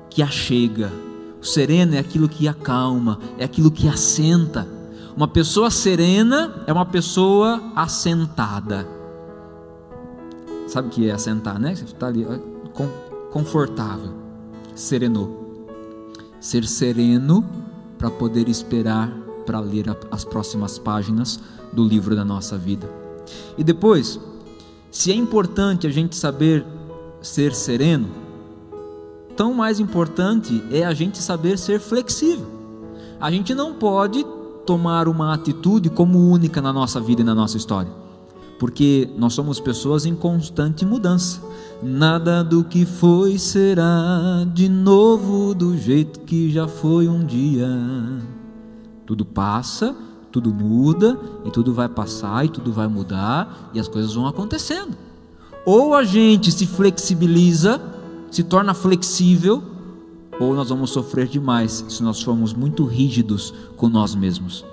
que 0.09 0.23
achega, 0.23 0.91
o 1.41 1.45
sereno 1.45 1.95
é 1.95 1.99
aquilo 1.99 2.29
que 2.29 2.47
acalma, 2.47 3.19
é 3.37 3.43
aquilo 3.43 3.71
que 3.71 3.87
assenta. 3.87 4.67
Uma 5.15 5.27
pessoa 5.27 5.71
serena 5.71 6.63
é 6.67 6.71
uma 6.71 6.85
pessoa 6.85 7.61
assentada. 7.75 8.87
Sabe 10.67 10.87
o 10.87 10.91
que 10.91 11.09
é 11.09 11.11
assentar, 11.11 11.59
né? 11.59 11.75
Você 11.75 11.83
está 11.83 12.07
ali, 12.07 12.25
confortável, 13.31 14.13
serenou. 14.73 15.41
Ser 16.39 16.63
sereno 16.65 17.43
para 17.97 18.09
poder 18.09 18.47
esperar 18.47 19.11
para 19.45 19.59
ler 19.59 19.85
as 20.11 20.23
próximas 20.23 20.77
páginas 20.77 21.39
do 21.71 21.83
livro 21.83 22.15
da 22.15 22.25
nossa 22.25 22.57
vida. 22.57 22.89
E 23.57 23.63
depois, 23.63 24.19
se 24.89 25.11
é 25.11 25.15
importante 25.15 25.87
a 25.87 25.89
gente 25.89 26.15
saber 26.15 26.65
ser 27.21 27.53
sereno, 27.53 28.07
tão 29.35 29.53
mais 29.53 29.79
importante 29.79 30.63
é 30.71 30.83
a 30.83 30.93
gente 30.93 31.17
saber 31.19 31.57
ser 31.57 31.79
flexível. 31.79 32.47
A 33.19 33.29
gente 33.31 33.53
não 33.53 33.73
pode 33.73 34.25
tomar 34.65 35.07
uma 35.07 35.33
atitude 35.33 35.89
como 35.89 36.31
única 36.31 36.61
na 36.61 36.73
nossa 36.73 36.99
vida 36.99 37.21
e 37.21 37.23
na 37.25 37.35
nossa 37.35 37.57
história 37.57 38.01
porque 38.61 39.09
nós 39.17 39.33
somos 39.33 39.59
pessoas 39.59 40.05
em 40.05 40.13
constante 40.13 40.85
mudança. 40.85 41.41
Nada 41.81 42.43
do 42.43 42.63
que 42.63 42.85
foi 42.85 43.39
será 43.39 44.45
de 44.53 44.69
novo 44.69 45.55
do 45.55 45.75
jeito 45.75 46.19
que 46.19 46.51
já 46.51 46.67
foi 46.67 47.07
um 47.07 47.25
dia. 47.25 47.67
Tudo 49.03 49.25
passa, 49.25 49.95
tudo 50.31 50.53
muda 50.53 51.19
e 51.45 51.51
tudo 51.51 51.73
vai 51.73 51.89
passar 51.89 52.45
e 52.45 52.49
tudo 52.49 52.71
vai 52.71 52.87
mudar 52.87 53.69
e 53.73 53.79
as 53.79 53.87
coisas 53.87 54.13
vão 54.13 54.25
acontecendo. 54.25 54.97
Ou 55.65 55.93
a 55.93 56.03
gente 56.03 56.51
se 56.51 56.65
flexibiliza, 56.65 57.81
se 58.31 58.43
torna 58.43 58.73
flexível, 58.73 59.61
ou 60.39 60.55
nós 60.55 60.69
vamos 60.69 60.89
sofrer 60.89 61.27
demais 61.27 61.85
se 61.87 62.01
nós 62.01 62.21
formos 62.21 62.53
muito 62.53 62.83
rígidos 62.85 63.53
com 63.77 63.87
nós 63.87 64.15
mesmos. 64.15 64.65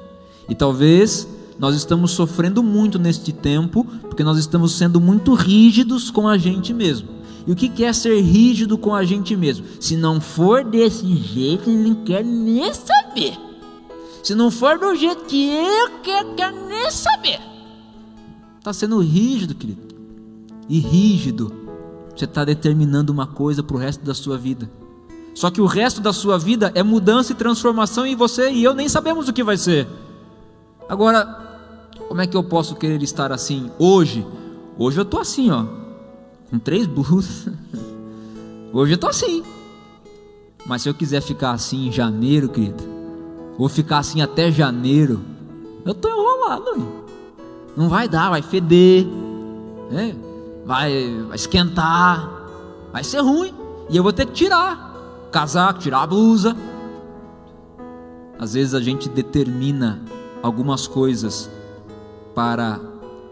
E 0.48 0.54
talvez 0.54 1.28
nós 1.58 1.74
estamos 1.74 2.12
sofrendo 2.12 2.62
muito 2.62 2.98
neste 2.98 3.32
tempo, 3.32 3.84
porque 4.02 4.24
nós 4.24 4.38
estamos 4.38 4.72
sendo 4.72 5.00
muito 5.00 5.34
rígidos 5.34 6.10
com 6.10 6.26
a 6.26 6.38
gente 6.38 6.72
mesmo. 6.72 7.08
E 7.46 7.52
o 7.52 7.56
que 7.56 7.84
é 7.84 7.92
ser 7.92 8.20
rígido 8.20 8.78
com 8.78 8.94
a 8.94 9.04
gente 9.04 9.34
mesmo? 9.34 9.66
Se 9.80 9.96
não 9.96 10.20
for 10.20 10.64
desse 10.64 11.06
jeito, 11.16 11.68
ele 11.68 11.88
não 11.88 11.94
quer 11.96 12.24
nem 12.24 12.72
saber. 12.72 13.47
Se 14.22 14.34
não 14.34 14.50
for 14.50 14.78
do 14.78 14.94
jeito 14.94 15.24
que 15.24 15.54
eu 15.54 16.00
quero, 16.02 16.34
quer 16.34 16.52
nem 16.52 16.90
saber. 16.90 17.40
Está 18.58 18.72
sendo 18.72 18.98
rígido, 19.00 19.54
querido. 19.54 19.88
E 20.68 20.78
rígido, 20.78 21.52
você 22.14 22.24
está 22.24 22.44
determinando 22.44 23.12
uma 23.12 23.26
coisa 23.26 23.62
para 23.62 23.76
o 23.76 23.78
resto 23.78 24.04
da 24.04 24.12
sua 24.14 24.36
vida. 24.36 24.70
Só 25.34 25.50
que 25.50 25.60
o 25.60 25.66
resto 25.66 26.00
da 26.00 26.12
sua 26.12 26.38
vida 26.38 26.72
é 26.74 26.82
mudança 26.82 27.32
e 27.32 27.34
transformação 27.34 28.06
e 28.06 28.14
você 28.14 28.50
e 28.50 28.64
eu 28.64 28.74
nem 28.74 28.88
sabemos 28.88 29.28
o 29.28 29.32
que 29.32 29.44
vai 29.44 29.56
ser. 29.56 29.86
Agora, 30.88 31.24
como 32.08 32.20
é 32.20 32.26
que 32.26 32.36
eu 32.36 32.42
posso 32.42 32.74
querer 32.74 33.02
estar 33.02 33.30
assim 33.30 33.70
hoje? 33.78 34.26
Hoje 34.76 34.98
eu 34.98 35.04
tô 35.04 35.18
assim, 35.18 35.50
ó, 35.50 35.64
com 36.50 36.58
três 36.58 36.86
blusas. 36.86 37.48
Hoje 38.72 38.92
eu 38.92 38.98
tô 38.98 39.06
assim. 39.06 39.42
Mas 40.66 40.82
se 40.82 40.88
eu 40.88 40.94
quiser 40.94 41.22
ficar 41.22 41.52
assim 41.52 41.88
em 41.88 41.92
janeiro, 41.92 42.48
querido, 42.48 42.97
vou 43.58 43.68
ficar 43.68 43.98
assim 43.98 44.22
até 44.22 44.50
janeiro, 44.50 45.20
eu 45.84 45.92
tô 45.92 46.08
enrolado. 46.08 46.88
Não 47.76 47.88
vai 47.88 48.08
dar, 48.08 48.30
vai 48.30 48.42
feder, 48.42 49.06
né? 49.90 50.16
vai, 50.68 51.24
vai 51.26 51.34
esquentar, 51.34 52.30
vai 52.92 53.02
ser 53.02 53.20
ruim. 53.20 53.54
E 53.88 53.96
eu 53.96 54.02
vou 54.02 54.12
ter 54.12 54.26
que 54.26 54.32
tirar 54.32 54.88
casaco, 55.32 55.80
tirar 55.80 56.02
a 56.02 56.06
blusa. 56.06 56.54
Às 58.38 58.52
vezes 58.52 58.74
a 58.74 58.80
gente 58.80 59.08
determina 59.08 60.02
algumas 60.42 60.86
coisas 60.86 61.50
para 62.34 62.78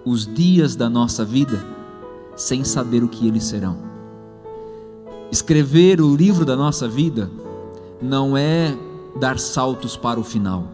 os 0.05 0.27
dias 0.27 0.75
da 0.75 0.89
nossa 0.89 1.25
vida 1.25 1.63
sem 2.35 2.65
saber 2.65 3.05
o 3.05 3.09
que 3.09 3.29
eles 3.29 3.45
serão. 3.45 3.77
Escrever 5.31 6.01
o 6.01 6.17
livro 6.17 6.45
da 6.45 6.57
nossa 6.57 6.89
vida 6.89 7.31
não 8.01 8.37
é 8.37 8.77
dar 9.19 9.39
saltos 9.39 9.97
para 9.97 10.21
o 10.21 10.25
final. 10.25 10.65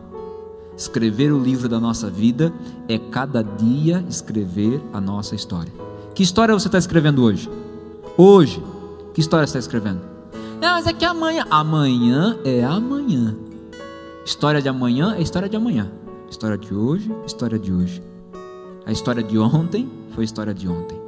Escrever 0.76 1.32
o 1.32 1.38
livro 1.38 1.68
da 1.68 1.78
nossa 1.78 2.10
vida 2.10 2.52
é 2.88 2.98
cada 2.98 3.42
dia 3.42 4.04
escrever 4.08 4.80
a 4.92 5.00
nossa 5.00 5.34
história. 5.34 5.72
Que 6.14 6.22
história 6.22 6.54
você 6.54 6.68
está 6.68 6.78
escrevendo 6.78 7.22
hoje? 7.22 7.48
Hoje, 8.16 8.62
que 9.14 9.20
história 9.20 9.46
você 9.46 9.58
está 9.58 9.58
escrevendo? 9.58 10.00
Não, 10.60 10.74
mas 10.74 10.86
é 10.86 10.92
que 10.92 11.04
amanhã. 11.04 11.44
Amanhã 11.50 12.38
é 12.44 12.64
amanhã. 12.64 13.36
História 14.24 14.62
de 14.62 14.68
amanhã 14.68 15.14
é 15.16 15.22
história 15.22 15.48
de 15.48 15.56
amanhã. 15.56 15.90
História 16.30 16.56
de 16.56 16.74
hoje, 16.74 17.14
história 17.26 17.58
de 17.58 17.72
hoje. 17.72 18.02
A 18.86 18.92
história 18.92 19.22
de 19.22 19.38
ontem 19.38 19.88
foi 20.14 20.24
história 20.24 20.54
de 20.54 20.68
ontem. 20.68 20.98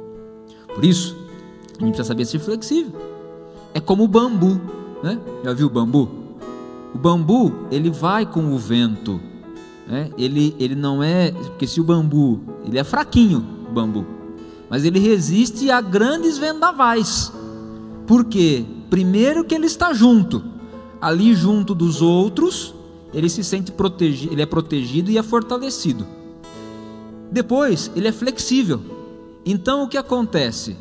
Por 0.73 0.83
isso, 0.83 1.15
a 1.79 1.83
gente 1.83 1.95
precisa 1.95 2.03
saber 2.03 2.25
ser 2.25 2.39
flexível. 2.39 2.93
É 3.73 3.79
como 3.79 4.03
o 4.03 4.07
bambu, 4.07 4.59
né? 5.03 5.19
Já 5.43 5.53
viu 5.53 5.67
o 5.67 5.69
bambu? 5.69 6.24
O 6.95 6.97
bambu, 6.97 7.67
ele 7.69 7.89
vai 7.89 8.25
com 8.25 8.53
o 8.53 8.57
vento. 8.57 9.19
Né? 9.85 10.09
Ele, 10.17 10.55
ele 10.57 10.75
não 10.75 11.03
é. 11.03 11.29
Porque 11.29 11.67
se 11.67 11.81
o 11.81 11.83
bambu. 11.83 12.39
Ele 12.65 12.79
é 12.79 12.85
fraquinho, 12.85 13.45
o 13.69 13.73
bambu. 13.73 14.05
Mas 14.69 14.85
ele 14.85 14.97
resiste 14.97 15.69
a 15.69 15.81
grandes 15.81 16.37
vendavais. 16.37 17.33
Por 18.07 18.23
quê? 18.23 18.65
Primeiro 18.89 19.43
que 19.43 19.53
ele 19.53 19.65
está 19.65 19.91
junto. 19.91 20.41
Ali 21.01 21.35
junto 21.35 21.75
dos 21.75 22.01
outros, 22.01 22.73
ele 23.13 23.27
se 23.27 23.43
sente 23.43 23.73
protegido, 23.73 24.33
ele 24.33 24.41
é 24.41 24.45
protegido 24.45 25.11
e 25.11 25.17
é 25.17 25.23
fortalecido. 25.23 26.07
Depois, 27.29 27.91
ele 27.93 28.07
é 28.07 28.11
flexível. 28.13 28.81
Então, 29.45 29.83
o 29.83 29.89
que 29.89 29.97
acontece? 29.97 30.77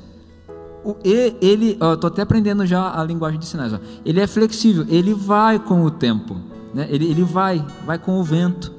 Ele, 1.04 1.78
estou 1.80 2.08
até 2.08 2.22
aprendendo 2.22 2.66
já 2.66 2.98
a 2.98 3.02
linguagem 3.04 3.38
de 3.38 3.46
sinais. 3.46 3.72
Ó. 3.72 3.78
Ele 4.04 4.20
é 4.20 4.26
flexível, 4.26 4.84
ele 4.88 5.14
vai 5.14 5.58
com 5.58 5.82
o 5.84 5.90
tempo, 5.90 6.36
né? 6.74 6.86
ele, 6.90 7.06
ele 7.06 7.22
vai, 7.22 7.64
vai 7.86 7.98
com 7.98 8.20
o 8.20 8.24
vento. 8.24 8.72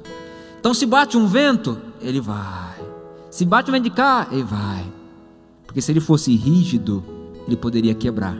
Então, 0.60 0.72
se 0.72 0.86
bate 0.86 1.16
um 1.16 1.26
vento, 1.26 1.78
ele 2.00 2.20
vai. 2.20 2.76
Se 3.30 3.44
bate 3.44 3.70
um 3.70 3.72
vento 3.72 3.84
de 3.84 3.90
cá, 3.90 4.28
ele 4.30 4.44
vai. 4.44 4.86
Porque 5.66 5.80
se 5.80 5.90
ele 5.92 6.00
fosse 6.00 6.34
rígido, 6.34 7.04
ele 7.46 7.56
poderia 7.56 7.94
quebrar, 7.94 8.36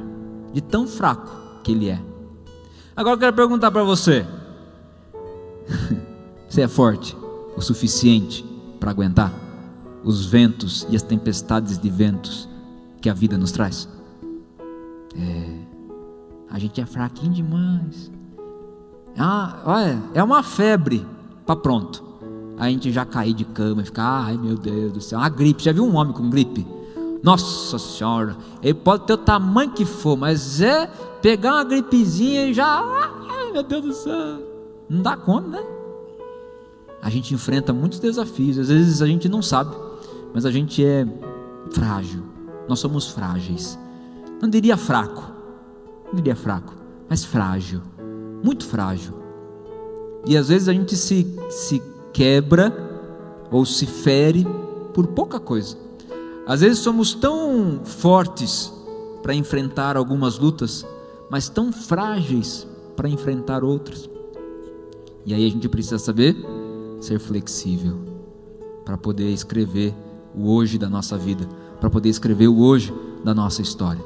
de 0.52 0.60
tão 0.60 0.86
fraco 0.86 1.60
que 1.62 1.72
ele 1.72 1.88
é. 1.88 2.00
Agora 2.94 3.16
eu 3.16 3.20
quero 3.20 3.36
perguntar 3.36 3.70
para 3.70 3.82
você: 3.82 4.26
você 6.48 6.62
é 6.62 6.68
forte 6.68 7.16
o 7.56 7.60
suficiente 7.60 8.44
para 8.78 8.90
aguentar? 8.90 9.46
os 10.06 10.24
ventos 10.24 10.86
e 10.88 10.94
as 10.94 11.02
tempestades 11.02 11.76
de 11.76 11.90
ventos 11.90 12.48
que 13.06 13.10
a 13.10 13.14
vida 13.14 13.38
nos 13.38 13.52
traz? 13.52 13.88
É, 15.16 15.60
a 16.50 16.58
gente 16.58 16.80
é 16.80 16.86
fraquinho 16.86 17.34
demais. 17.34 18.10
Ah, 19.16 19.62
olha, 19.64 20.02
é 20.12 20.20
uma 20.20 20.42
febre 20.42 21.06
para 21.46 21.54
pronto. 21.54 22.02
A 22.58 22.68
gente 22.68 22.90
já 22.90 23.04
cair 23.04 23.32
de 23.32 23.44
cama 23.44 23.82
e 23.82 23.84
ficar, 23.84 24.24
ai 24.24 24.36
meu 24.36 24.56
Deus 24.56 24.92
do 24.92 25.00
céu, 25.00 25.20
uma 25.20 25.28
gripe. 25.28 25.62
Já 25.62 25.70
viu 25.70 25.84
um 25.84 25.94
homem 25.94 26.12
com 26.12 26.28
gripe? 26.28 26.66
Nossa 27.22 27.78
Senhora, 27.78 28.36
ele 28.60 28.74
pode 28.74 29.06
ter 29.06 29.12
o 29.12 29.18
tamanho 29.18 29.70
que 29.70 29.84
for, 29.84 30.16
mas 30.16 30.60
é 30.60 30.88
pegar 31.22 31.52
uma 31.52 31.64
gripezinha 31.64 32.48
e 32.48 32.54
já, 32.54 32.66
ai 32.66 33.52
meu 33.52 33.62
Deus 33.62 33.82
do 33.84 33.92
céu, 33.92 34.42
não 34.90 35.00
dá 35.00 35.16
conta, 35.16 35.48
né? 35.48 35.64
A 37.00 37.08
gente 37.08 37.32
enfrenta 37.32 37.72
muitos 37.72 38.00
desafios, 38.00 38.58
às 38.58 38.68
vezes 38.68 39.00
a 39.00 39.06
gente 39.06 39.28
não 39.28 39.42
sabe, 39.42 39.76
mas 40.34 40.44
a 40.44 40.50
gente 40.50 40.84
é 40.84 41.06
frágil. 41.70 42.34
Nós 42.68 42.78
somos 42.78 43.08
frágeis. 43.08 43.78
Não 44.40 44.48
diria 44.48 44.76
fraco, 44.76 45.22
não 46.06 46.14
diria 46.14 46.36
fraco, 46.36 46.74
mas 47.08 47.24
frágil, 47.24 47.80
muito 48.42 48.64
frágil. 48.64 49.14
E 50.26 50.36
às 50.36 50.48
vezes 50.48 50.68
a 50.68 50.72
gente 50.72 50.96
se, 50.96 51.26
se 51.48 51.82
quebra 52.12 52.72
ou 53.50 53.64
se 53.64 53.86
fere 53.86 54.46
por 54.92 55.06
pouca 55.06 55.38
coisa. 55.38 55.76
Às 56.46 56.60
vezes 56.60 56.78
somos 56.78 57.14
tão 57.14 57.80
fortes 57.84 58.72
para 59.22 59.34
enfrentar 59.34 59.96
algumas 59.96 60.38
lutas, 60.38 60.86
mas 61.30 61.48
tão 61.48 61.72
frágeis 61.72 62.66
para 62.94 63.08
enfrentar 63.08 63.64
outras. 63.64 64.08
E 65.24 65.34
aí 65.34 65.44
a 65.46 65.50
gente 65.50 65.68
precisa 65.68 65.98
saber 65.98 66.36
ser 67.00 67.18
flexível 67.18 67.98
para 68.84 68.96
poder 68.96 69.30
escrever 69.30 69.94
o 70.34 70.52
hoje 70.52 70.78
da 70.78 70.88
nossa 70.88 71.18
vida, 71.18 71.48
para 71.80 71.90
poder 71.90 72.08
escrever 72.08 72.48
o 72.48 72.58
hoje 72.58 72.92
da 73.24 73.34
nossa 73.34 73.62
história. 73.62 74.02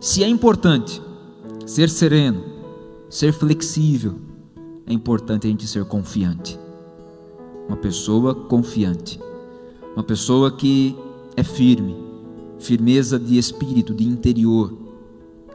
Se 0.00 0.22
é 0.24 0.28
importante 0.28 1.00
ser 1.66 1.88
sereno, 1.88 2.42
ser 3.08 3.32
flexível, 3.32 4.14
é 4.86 4.92
importante 4.92 5.46
a 5.46 5.50
gente 5.50 5.66
ser 5.66 5.84
confiante. 5.84 6.58
Uma 7.68 7.76
pessoa 7.76 8.34
confiante, 8.34 9.20
uma 9.94 10.02
pessoa 10.02 10.50
que 10.50 10.96
é 11.36 11.42
firme, 11.42 11.96
firmeza 12.58 13.18
de 13.18 13.38
espírito, 13.38 13.94
de 13.94 14.04
interior, 14.04 14.72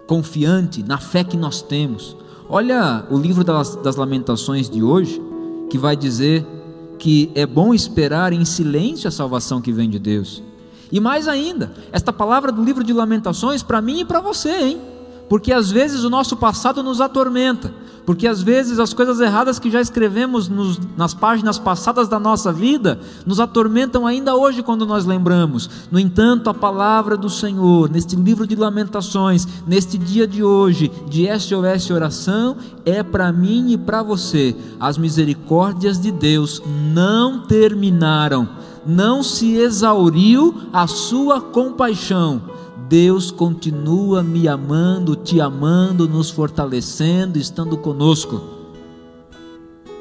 confiante 0.08 0.84
na 0.84 0.98
fé 0.98 1.24
que 1.24 1.36
nós 1.36 1.62
temos. 1.62 2.16
Olha 2.50 3.06
o 3.10 3.18
livro 3.18 3.44
das, 3.44 3.76
das 3.76 3.96
Lamentações 3.96 4.70
de 4.70 4.84
hoje, 4.84 5.22
que 5.70 5.78
vai 5.78 5.96
dizer 5.96 6.46
que 6.98 7.32
é 7.36 7.46
bom 7.46 7.74
esperar 7.74 8.32
em 8.32 8.46
silêncio 8.46 9.08
a 9.08 9.12
salvação 9.12 9.62
que 9.62 9.72
vem 9.72 9.90
de 9.90 10.00
Deus. 10.00 10.42
E 10.92 11.00
mais 11.00 11.28
ainda, 11.28 11.72
esta 11.92 12.14
palavra 12.14 12.52
do 12.52 12.64
livro 12.64 12.84
de 12.84 12.94
Lamentações 12.94 13.64
para 13.64 13.82
mim 13.82 14.02
e 14.02 14.06
para 14.06 14.20
você, 14.20 14.50
hein? 14.50 14.82
Porque 15.28 15.52
às 15.52 15.72
vezes 15.72 16.04
o 16.04 16.10
nosso 16.10 16.38
passado 16.38 16.84
nos 16.84 17.02
atormenta, 17.02 17.74
porque 18.06 18.28
às 18.28 18.44
vezes 18.44 18.78
as 18.78 18.94
coisas 18.94 19.20
erradas 19.20 19.58
que 19.58 19.72
já 19.72 19.82
escrevemos 19.82 20.48
nos, 20.48 20.80
nas 20.96 21.16
páginas 21.16 21.58
passadas 21.58 22.08
da 22.08 22.20
nossa 22.20 22.54
vida 22.54 23.00
nos 23.26 23.40
atormentam 23.40 24.06
ainda 24.06 24.36
hoje 24.36 24.62
quando 24.62 24.86
nós 24.86 25.06
lembramos. 25.06 25.68
No 25.92 26.00
entanto, 26.00 26.48
a 26.48 26.54
palavra 26.54 27.18
do 27.18 27.30
Senhor, 27.30 27.90
neste 27.90 28.16
livro 28.16 28.46
de 28.46 28.56
Lamentações, 28.56 29.48
neste 29.66 29.98
dia 29.98 30.28
de 30.28 30.44
hoje, 30.44 30.92
de 31.10 31.26
SOS 31.40 31.90
Oração, 31.90 32.58
é 32.86 33.02
para 33.02 33.32
mim 33.32 33.72
e 33.72 33.78
para 33.78 34.04
você. 34.04 34.56
As 34.80 35.00
misericórdias 35.00 36.00
de 36.00 36.12
Deus 36.12 36.62
não 36.94 37.48
terminaram, 37.48 38.48
não 38.86 39.24
se 39.24 39.56
exauriu 39.56 40.54
a 40.72 40.88
sua 40.88 41.42
compaixão 41.42 42.56
Deus 42.88 43.32
continua 43.32 44.22
me 44.22 44.48
amando, 44.48 45.16
te 45.16 45.42
amando, 45.42 46.08
nos 46.08 46.30
fortalecendo, 46.30 47.40
estando 47.40 47.78
conosco, 47.78 48.42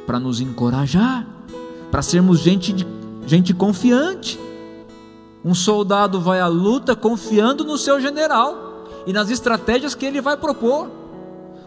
para 0.06 0.20
nos 0.20 0.38
encorajar, 0.40 1.26
para 1.90 2.02
sermos 2.02 2.40
gente, 2.40 2.87
gente 3.26 3.54
confiante. 3.54 4.38
Um 5.42 5.54
soldado 5.54 6.20
vai 6.20 6.40
à 6.40 6.46
luta 6.46 6.94
confiando 6.94 7.64
no 7.64 7.78
seu 7.78 8.00
general 8.00 8.85
e 9.06 9.12
nas 9.14 9.30
estratégias 9.30 9.94
que 9.94 10.04
ele 10.04 10.20
vai 10.20 10.37
propor. 10.37 10.90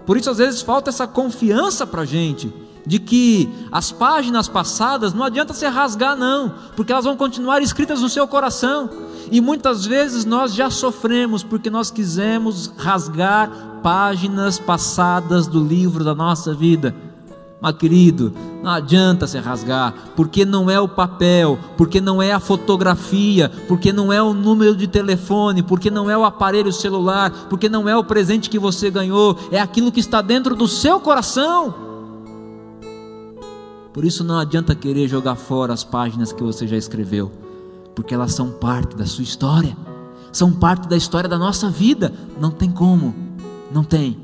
Por 0.05 0.17
isso, 0.17 0.29
às 0.29 0.37
vezes, 0.37 0.61
falta 0.61 0.91
essa 0.91 1.07
confiança 1.07 1.85
para 1.87 2.03
a 2.03 2.05
gente 2.05 2.53
de 2.87 2.99
que 2.99 3.49
as 3.69 3.91
páginas 3.91 4.47
passadas 4.47 5.13
não 5.13 5.25
adianta 5.25 5.53
se 5.53 5.67
rasgar, 5.67 6.15
não, 6.15 6.53
porque 6.75 6.93
elas 6.93 7.03
vão 7.03 7.17
continuar 7.17 7.61
escritas 7.61 8.01
no 8.01 8.07
seu 8.07 8.25
coração. 8.25 8.89
E 9.29 9.41
muitas 9.41 9.85
vezes 9.85 10.23
nós 10.23 10.53
já 10.53 10.69
sofremos 10.69 11.43
porque 11.43 11.69
nós 11.69 11.91
quisemos 11.91 12.71
rasgar 12.77 13.51
páginas 13.83 14.57
passadas 14.57 15.47
do 15.47 15.61
livro 15.61 16.01
da 16.01 16.15
nossa 16.15 16.53
vida. 16.53 16.95
Mas 17.59 17.75
querido, 17.75 18.33
não 18.63 18.71
adianta 18.71 19.27
se 19.27 19.37
rasgar, 19.39 19.93
porque 20.15 20.45
não 20.45 20.69
é 20.69 20.79
o 20.79 20.87
papel, 20.87 21.59
porque 21.75 21.99
não 21.99 22.21
é 22.21 22.31
a 22.31 22.39
fotografia, 22.39 23.51
porque 23.67 23.91
não 23.91 24.13
é 24.13 24.21
o 24.21 24.33
número 24.33 24.75
de 24.75 24.87
telefone, 24.87 25.61
porque 25.63 25.89
não 25.89 26.09
é 26.09 26.17
o 26.17 26.23
aparelho 26.23 26.71
celular, 26.71 27.47
porque 27.49 27.67
não 27.67 27.89
é 27.89 27.97
o 27.97 28.03
presente 28.03 28.49
que 28.49 28.59
você 28.59 28.91
ganhou, 28.91 29.37
é 29.51 29.59
aquilo 29.59 29.91
que 29.91 29.99
está 29.99 30.21
dentro 30.21 30.55
do 30.55 30.67
seu 30.67 30.99
coração. 30.99 31.86
Por 33.97 34.05
isso 34.05 34.23
não 34.23 34.37
adianta 34.37 34.75
querer 34.75 35.07
jogar 35.07 35.33
fora 35.33 35.73
as 35.73 35.83
páginas 35.83 36.31
que 36.31 36.43
você 36.43 36.67
já 36.67 36.77
escreveu, 36.77 37.31
porque 37.95 38.13
elas 38.13 38.31
são 38.31 38.51
parte 38.51 38.95
da 38.95 39.07
sua 39.07 39.23
história, 39.23 39.75
são 40.31 40.53
parte 40.53 40.87
da 40.87 40.95
história 40.95 41.27
da 41.27 41.35
nossa 41.35 41.67
vida. 41.67 42.13
Não 42.39 42.51
tem 42.51 42.69
como, 42.69 43.15
não 43.71 43.83
tem. 43.83 44.19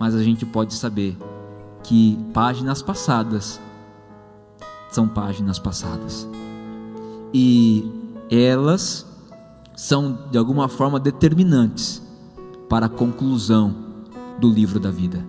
Mas 0.00 0.14
a 0.14 0.22
gente 0.22 0.46
pode 0.46 0.72
saber 0.72 1.18
que 1.84 2.18
páginas 2.32 2.80
passadas 2.80 3.60
são 4.90 5.06
páginas 5.06 5.58
passadas. 5.58 6.26
E 7.30 7.92
elas 8.30 9.04
são 9.76 10.18
de 10.30 10.38
alguma 10.38 10.66
forma 10.66 10.98
determinantes 10.98 12.00
para 12.70 12.86
a 12.86 12.88
conclusão 12.88 13.74
do 14.40 14.48
livro 14.48 14.80
da 14.80 14.90
vida. 14.90 15.22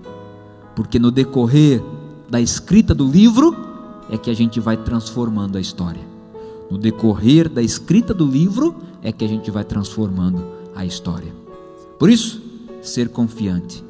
Porque 0.74 0.98
no 0.98 1.12
decorrer 1.12 1.84
da 2.34 2.42
escrita 2.42 2.96
do 2.96 3.08
livro 3.08 3.56
é 4.10 4.18
que 4.18 4.32
a 4.32 4.34
gente 4.34 4.60
vai 4.60 4.76
transformando 4.76 5.56
a 5.56 5.62
história. 5.62 6.02
No 6.68 6.80
decorrer 6.80 7.48
da 7.48 7.62
escrita 7.62 8.12
do 8.12 8.26
livro 8.26 8.76
é 9.04 9.12
que 9.12 9.24
a 9.24 9.28
gente 9.28 9.52
vai 9.52 9.64
transformando 9.64 10.44
a 10.76 10.84
história. 10.84 11.32
Por 12.00 12.10
isso, 12.10 12.42
ser 12.82 13.10
confiante. 13.10 13.86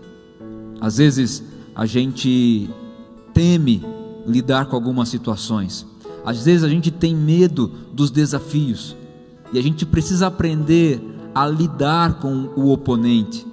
Às 0.82 0.98
vezes 0.98 1.42
a 1.74 1.86
gente 1.86 2.70
teme 3.34 3.82
lidar 4.28 4.66
com 4.66 4.76
algumas 4.76 5.08
situações. 5.08 5.88
Às 6.26 6.44
vezes 6.44 6.66
a 6.66 6.70
gente 6.70 6.92
tem 6.92 7.16
medo 7.16 7.72
dos 7.94 8.12
desafios 8.12 8.94
e 9.54 9.58
a 9.58 9.64
gente 9.64 9.86
precisa 9.86 10.28
aprender 10.28 11.02
a 11.34 11.48
lidar 11.48 12.20
com 12.20 12.50
o 12.58 12.74
oponente. 12.74 13.48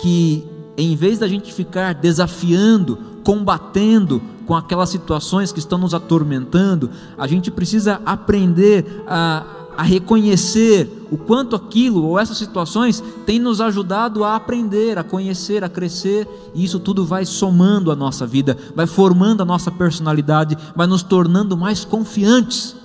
Que 0.00 0.42
em 0.74 0.96
vez 0.96 1.18
da 1.18 1.28
gente 1.28 1.52
ficar 1.52 1.92
desafiando 1.92 3.15
combatendo 3.26 4.22
com 4.46 4.54
aquelas 4.54 4.88
situações 4.88 5.50
que 5.50 5.58
estão 5.58 5.78
nos 5.78 5.92
atormentando, 5.92 6.88
a 7.18 7.26
gente 7.26 7.50
precisa 7.50 8.00
aprender 8.06 9.02
a, 9.04 9.44
a 9.76 9.82
reconhecer 9.82 10.88
o 11.10 11.18
quanto 11.18 11.56
aquilo 11.56 12.04
ou 12.04 12.20
essas 12.20 12.38
situações 12.38 13.02
têm 13.26 13.40
nos 13.40 13.60
ajudado 13.60 14.22
a 14.22 14.36
aprender, 14.36 14.96
a 14.96 15.02
conhecer, 15.02 15.64
a 15.64 15.68
crescer, 15.68 16.28
e 16.54 16.62
isso 16.62 16.78
tudo 16.78 17.04
vai 17.04 17.24
somando 17.24 17.90
a 17.90 17.96
nossa 17.96 18.24
vida, 18.24 18.56
vai 18.76 18.86
formando 18.86 19.42
a 19.42 19.44
nossa 19.44 19.72
personalidade, 19.72 20.56
vai 20.76 20.86
nos 20.86 21.02
tornando 21.02 21.56
mais 21.56 21.84
confiantes, 21.84 22.76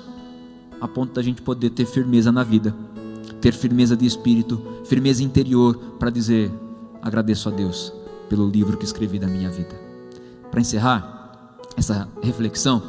a 0.82 0.88
ponto 0.88 1.14
da 1.14 1.22
gente 1.22 1.44
poder 1.44 1.70
ter 1.70 1.86
firmeza 1.86 2.32
na 2.32 2.44
vida, 2.44 2.76
ter 3.40 3.54
firmeza 3.54 3.96
de 3.96 4.08
espírito, 4.08 4.60
firmeza 4.86 5.22
interior, 5.22 5.78
para 6.00 6.10
dizer: 6.10 6.52
agradeço 7.00 7.48
a 7.48 7.52
Deus 7.52 7.94
pelo 8.28 8.50
livro 8.50 8.76
que 8.76 8.86
escrevi 8.86 9.20
da 9.20 9.28
minha 9.28 9.52
vida. 9.52 9.91
Para 10.52 10.62
encerrar 10.62 11.58
essa 11.78 12.08
reflexão, 12.22 12.84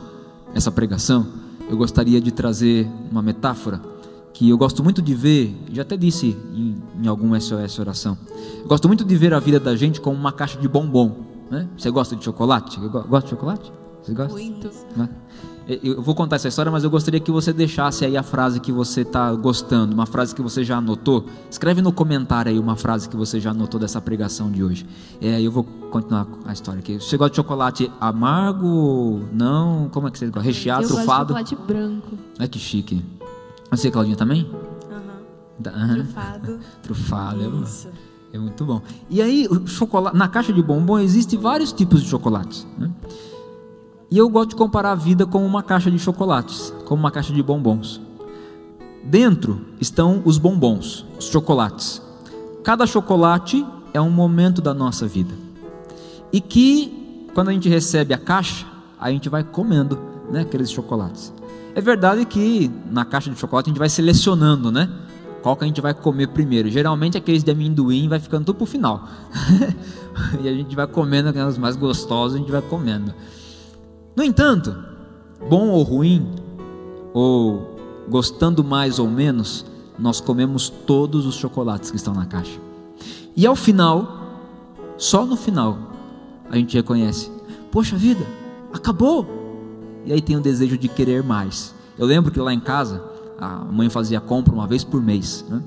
essa 0.54 0.70
pregação, 0.70 1.26
eu 1.70 1.76
gostaria 1.76 2.20
de 2.20 2.30
trazer 2.30 2.90
uma 3.10 3.22
metáfora 3.22 3.80
que 4.34 4.48
eu 4.48 4.58
gosto 4.58 4.82
muito 4.82 5.00
de 5.00 5.14
ver, 5.14 5.56
já 5.70 5.82
até 5.82 5.96
disse 5.96 6.36
em, 6.52 6.82
em 7.02 7.06
algum 7.06 7.38
SOS 7.38 7.78
oração. 7.78 8.18
Eu 8.60 8.66
gosto 8.66 8.88
muito 8.88 9.04
de 9.04 9.16
ver 9.16 9.32
a 9.32 9.38
vida 9.38 9.60
da 9.60 9.76
gente 9.76 10.00
como 10.00 10.16
uma 10.16 10.32
caixa 10.32 10.58
de 10.58 10.66
bombom. 10.66 11.24
Né? 11.50 11.68
Você 11.76 11.90
gosta 11.90 12.16
de 12.16 12.24
chocolate? 12.24 12.80
Eu 12.82 12.90
gosto 12.90 13.26
de 13.26 13.30
chocolate? 13.30 13.72
Você 14.02 14.12
gosta? 14.12 14.32
Muito. 14.32 14.70
Né? 14.96 15.08
Eu 15.68 16.02
vou 16.02 16.14
contar 16.14 16.36
essa 16.36 16.48
história, 16.48 16.72
mas 16.72 16.82
eu 16.82 16.90
gostaria 16.90 17.20
que 17.20 17.30
você 17.30 17.52
deixasse 17.52 18.04
aí 18.04 18.16
a 18.16 18.22
frase 18.22 18.58
que 18.58 18.72
você 18.72 19.02
está 19.02 19.32
gostando, 19.32 19.94
uma 19.94 20.06
frase 20.06 20.34
que 20.34 20.42
você 20.42 20.64
já 20.64 20.78
anotou. 20.78 21.24
Escreve 21.50 21.80
no 21.80 21.92
comentário 21.92 22.50
aí 22.50 22.58
uma 22.58 22.74
frase 22.74 23.08
que 23.08 23.16
você 23.16 23.38
já 23.38 23.52
anotou 23.52 23.78
dessa 23.78 24.00
pregação 24.00 24.50
de 24.50 24.64
hoje. 24.64 24.84
É, 25.20 25.40
eu 25.40 25.52
vou 25.52 25.62
continuar 25.62 26.26
a 26.44 26.52
história 26.52 26.80
aqui. 26.80 26.94
Você 27.00 27.16
gosta 27.16 27.30
de 27.30 27.36
chocolate 27.36 27.90
amargo? 28.00 29.20
Não? 29.32 29.88
Como 29.92 30.08
é 30.08 30.10
que 30.10 30.18
você 30.18 30.26
gosta? 30.26 30.40
Recheado, 30.40 30.82
eu 30.82 30.88
trufado? 30.88 31.32
Eu 31.32 31.36
gosto 31.36 31.44
de 31.44 31.50
chocolate 31.50 31.72
branco. 31.72 32.18
Ai, 32.38 32.48
que 32.48 32.58
chique. 32.58 33.04
Você, 33.70 33.90
Claudinha, 33.90 34.16
também? 34.16 34.50
Aham. 35.64 35.94
Trufado. 36.02 36.58
Trufado, 36.82 37.40
é, 37.40 37.62
Isso. 37.64 37.88
é 38.32 38.38
muito 38.38 38.64
bom. 38.64 38.82
E 39.08 39.22
aí, 39.22 39.48
chocolate, 39.66 40.16
na 40.16 40.26
caixa 40.28 40.52
de 40.52 40.60
bombom 40.62 40.98
existem 40.98 41.38
vários 41.38 41.72
tipos 41.72 42.02
de 42.02 42.08
chocolates. 42.08 42.66
né? 42.76 42.90
E 44.12 44.18
eu 44.18 44.28
gosto 44.28 44.50
de 44.50 44.56
comparar 44.56 44.92
a 44.92 44.94
vida 44.94 45.24
com 45.24 45.42
uma 45.42 45.62
caixa 45.62 45.90
de 45.90 45.98
chocolates, 45.98 46.70
como 46.84 47.00
uma 47.00 47.10
caixa 47.10 47.32
de 47.32 47.42
bombons. 47.42 47.98
Dentro 49.02 49.58
estão 49.80 50.20
os 50.26 50.36
bombons, 50.36 51.06
os 51.18 51.30
chocolates. 51.30 52.02
Cada 52.62 52.86
chocolate 52.86 53.64
é 53.94 53.98
um 54.02 54.10
momento 54.10 54.60
da 54.60 54.74
nossa 54.74 55.06
vida. 55.06 55.32
E 56.30 56.42
que, 56.42 57.26
quando 57.32 57.48
a 57.48 57.52
gente 57.54 57.70
recebe 57.70 58.12
a 58.12 58.18
caixa, 58.18 58.66
a 59.00 59.10
gente 59.10 59.30
vai 59.30 59.42
comendo 59.42 59.98
né, 60.30 60.42
aqueles 60.42 60.70
chocolates. 60.70 61.32
É 61.74 61.80
verdade 61.80 62.26
que 62.26 62.70
na 62.90 63.06
caixa 63.06 63.30
de 63.30 63.38
chocolate 63.38 63.70
a 63.70 63.70
gente 63.70 63.78
vai 63.78 63.88
selecionando, 63.88 64.70
né? 64.70 64.90
Qual 65.42 65.56
que 65.56 65.64
a 65.64 65.66
gente 65.66 65.80
vai 65.80 65.94
comer 65.94 66.26
primeiro. 66.28 66.68
Geralmente 66.68 67.16
aqueles 67.16 67.42
de 67.42 67.50
amendoim 67.50 68.10
vai 68.10 68.20
ficando 68.20 68.44
tudo 68.44 68.56
pro 68.56 68.66
final. 68.66 69.08
e 70.44 70.50
a 70.50 70.52
gente 70.52 70.76
vai 70.76 70.86
comendo 70.86 71.30
aquelas 71.30 71.56
mais 71.56 71.76
gostosas, 71.76 72.36
a 72.36 72.38
gente 72.40 72.52
vai 72.52 72.60
comendo. 72.60 73.14
No 74.14 74.22
entanto, 74.22 74.76
bom 75.48 75.68
ou 75.68 75.82
ruim, 75.82 76.28
ou 77.14 77.76
gostando 78.08 78.62
mais 78.62 78.98
ou 78.98 79.08
menos, 79.08 79.64
nós 79.98 80.20
comemos 80.20 80.68
todos 80.68 81.26
os 81.26 81.34
chocolates 81.34 81.90
que 81.90 81.96
estão 81.96 82.14
na 82.14 82.26
caixa. 82.26 82.58
E 83.36 83.46
ao 83.46 83.56
final, 83.56 84.22
só 84.98 85.24
no 85.24 85.36
final, 85.36 85.78
a 86.50 86.56
gente 86.56 86.76
reconhece: 86.76 87.30
poxa 87.70 87.96
vida, 87.96 88.26
acabou! 88.72 89.26
E 90.04 90.12
aí 90.12 90.20
tem 90.20 90.36
o 90.36 90.40
desejo 90.40 90.76
de 90.76 90.88
querer 90.88 91.22
mais. 91.22 91.74
Eu 91.98 92.06
lembro 92.06 92.32
que 92.32 92.40
lá 92.40 92.52
em 92.52 92.60
casa, 92.60 93.02
a 93.38 93.64
mãe 93.64 93.88
fazia 93.88 94.20
compra 94.20 94.52
uma 94.52 94.66
vez 94.66 94.84
por 94.84 95.00
mês. 95.00 95.44
Né? 95.48 95.62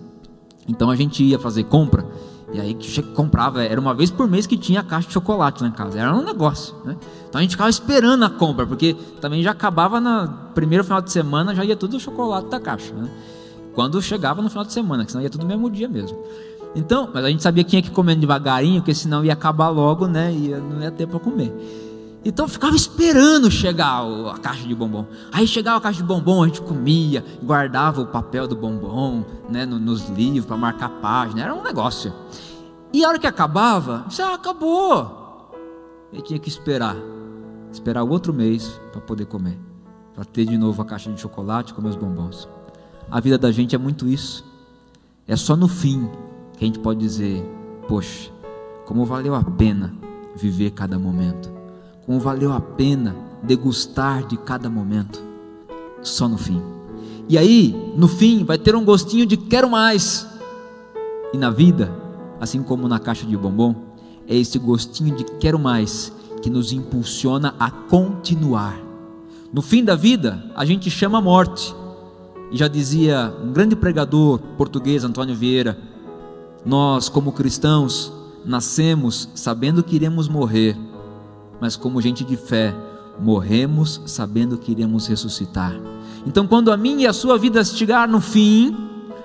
Então 0.67 0.89
a 0.89 0.95
gente 0.95 1.23
ia 1.23 1.39
fazer 1.39 1.63
compra, 1.63 2.05
e 2.53 2.60
aí 2.62 2.77
comprava, 3.15 3.63
era 3.63 3.79
uma 3.79 3.93
vez 3.93 4.12
por 4.12 4.27
mês 4.27 4.45
que 4.45 4.55
tinha 4.55 4.81
a 4.81 4.84
caixa 4.84 5.08
de 5.08 5.13
chocolate 5.13 5.63
lá 5.63 5.69
em 5.69 5.71
casa. 5.71 5.99
Era 5.99 6.13
um 6.13 6.23
negócio. 6.23 6.75
Né? 6.86 6.95
Então 7.27 7.39
a 7.39 7.41
gente 7.41 7.51
ficava 7.51 7.69
esperando 7.69 8.23
a 8.23 8.29
compra, 8.29 8.65
porque 8.65 8.95
também 9.19 9.41
já 9.41 9.51
acabava 9.51 9.99
na 9.99 10.27
primeiro 10.53 10.84
final 10.84 11.01
de 11.01 11.12
semana, 11.12 11.55
já 11.55 11.65
ia 11.65 11.75
tudo 11.75 11.97
o 11.97 11.99
chocolate 11.99 12.49
da 12.49 12.60
caixa. 12.60 12.93
Né? 12.93 13.10
Quando 13.73 14.01
chegava 14.01 14.41
no 14.41 14.49
final 14.49 14.63
de 14.63 14.71
semana, 14.71 15.03
que 15.03 15.12
senão 15.12 15.23
ia 15.23 15.29
tudo 15.29 15.41
no 15.41 15.47
mesmo 15.47 15.69
dia 15.69 15.89
mesmo. 15.89 16.17
Então, 16.75 17.10
mas 17.13 17.23
a 17.23 17.29
gente 17.29 17.41
sabia 17.41 17.63
que 17.63 17.69
tinha 17.69 17.81
que 17.81 17.91
comer 17.91 18.15
devagarinho, 18.15 18.81
porque 18.81 18.93
senão 18.93 19.23
ia 19.23 19.34
acabar 19.34 19.69
logo, 19.69 20.08
né? 20.08 20.34
E 20.34 20.49
não 20.49 20.81
ia 20.81 20.91
ter 20.91 21.08
para 21.08 21.19
comer. 21.19 21.53
Então 22.27 22.45
eu 22.45 22.49
ficava 22.49 22.75
esperando 22.75 23.51
chegar 23.51 24.01
a 24.33 24.38
caixa 24.39 24.67
de 24.67 24.73
bombom. 24.73 25.05
Aí 25.31 25.45
chegava 25.47 25.77
a 25.77 25.81
caixa 25.81 25.99
de 26.01 26.07
bombom, 26.07 26.41
a 26.41 26.47
gente 26.47 26.59
comia, 26.61 27.23
guardava 27.43 28.01
o 28.01 28.07
papel 28.07 28.47
do 28.47 28.55
bombom, 28.55 29.23
né, 29.47 29.63
no- 29.63 29.77
nos 29.79 30.09
livros 30.09 30.43
para 30.45 30.57
marcar 30.57 30.89
página, 30.89 31.43
era 31.43 31.53
um 31.53 31.61
negócio. 31.61 32.11
E 32.91 33.05
a 33.05 33.09
hora 33.09 33.19
que 33.19 33.27
acabava, 33.27 34.05
já 34.09 34.33
acabou. 34.33 35.51
Eu 36.11 36.21
tinha 36.21 36.39
que 36.39 36.49
esperar, 36.49 36.95
esperar 37.71 38.03
o 38.03 38.09
outro 38.09 38.33
mês 38.33 38.79
para 38.91 39.01
poder 39.01 39.25
comer, 39.25 39.59
para 40.15 40.25
ter 40.25 40.45
de 40.45 40.57
novo 40.57 40.81
a 40.81 40.85
caixa 40.85 41.11
de 41.11 41.21
chocolate, 41.21 41.73
comer 41.75 41.89
os 41.89 41.95
bombons. 41.95 42.47
A 43.11 43.19
vida 43.19 43.38
da 43.38 43.51
gente 43.51 43.75
é 43.75 43.77
muito 43.77 44.07
isso. 44.07 44.43
É 45.27 45.35
só 45.35 45.55
no 45.55 45.67
fim 45.67 46.09
que 46.57 46.63
a 46.63 46.67
gente 46.67 46.79
pode 46.79 46.99
dizer: 46.99 47.43
Poxa, 47.88 48.31
como 48.85 49.05
valeu 49.05 49.35
a 49.35 49.43
pena 49.43 49.93
viver 50.35 50.71
cada 50.71 50.97
momento, 50.97 51.53
como 52.05 52.19
valeu 52.19 52.53
a 52.53 52.61
pena 52.61 53.15
degustar 53.41 54.25
de 54.25 54.37
cada 54.37 54.69
momento. 54.69 55.21
Só 56.01 56.27
no 56.27 56.37
fim. 56.37 56.61
E 57.27 57.37
aí, 57.37 57.93
no 57.97 58.07
fim, 58.07 58.43
vai 58.43 58.57
ter 58.57 58.75
um 58.75 58.85
gostinho 58.85 59.25
de 59.25 59.35
quero 59.35 59.69
mais. 59.69 60.27
E 61.33 61.37
na 61.37 61.49
vida, 61.49 61.91
assim 62.39 62.61
como 62.61 62.87
na 62.87 62.99
caixa 62.99 63.25
de 63.25 63.35
bombom, 63.35 63.75
é 64.27 64.35
esse 64.35 64.59
gostinho 64.59 65.15
de 65.15 65.23
quero 65.39 65.57
mais 65.57 66.11
que 66.41 66.49
nos 66.49 66.71
impulsiona 66.71 67.55
a 67.59 67.71
continuar. 67.71 68.79
No 69.51 69.61
fim 69.61 69.83
da 69.83 69.95
vida, 69.95 70.51
a 70.55 70.65
gente 70.65 70.91
chama 70.91 71.17
a 71.17 71.21
morte. 71.21 71.73
E 72.51 72.57
já 72.57 72.67
dizia 72.67 73.33
um 73.43 73.51
grande 73.51 73.75
pregador 73.75 74.39
português, 74.55 75.03
Antônio 75.03 75.35
Vieira, 75.35 75.77
nós, 76.63 77.09
como 77.09 77.31
cristãos, 77.31 78.13
nascemos 78.45 79.29
sabendo 79.33 79.83
que 79.83 79.95
iremos 79.95 80.27
morrer, 80.27 80.77
mas 81.65 81.75
como 81.75 81.99
gente 81.99 82.23
de 82.23 82.38
fé, 82.38 82.75
morremos 83.19 83.99
sabendo 84.06 84.56
que 84.56 84.71
iremos 84.71 85.08
ressuscitar. 85.08 85.73
Então, 86.23 86.45
quando 86.45 86.71
a 86.71 86.78
minha 86.78 87.06
e 87.06 87.08
a 87.08 87.12
sua 87.12 87.39
vida 87.39 87.63
chegar 87.63 88.08
no 88.08 88.21
fim, 88.21 88.78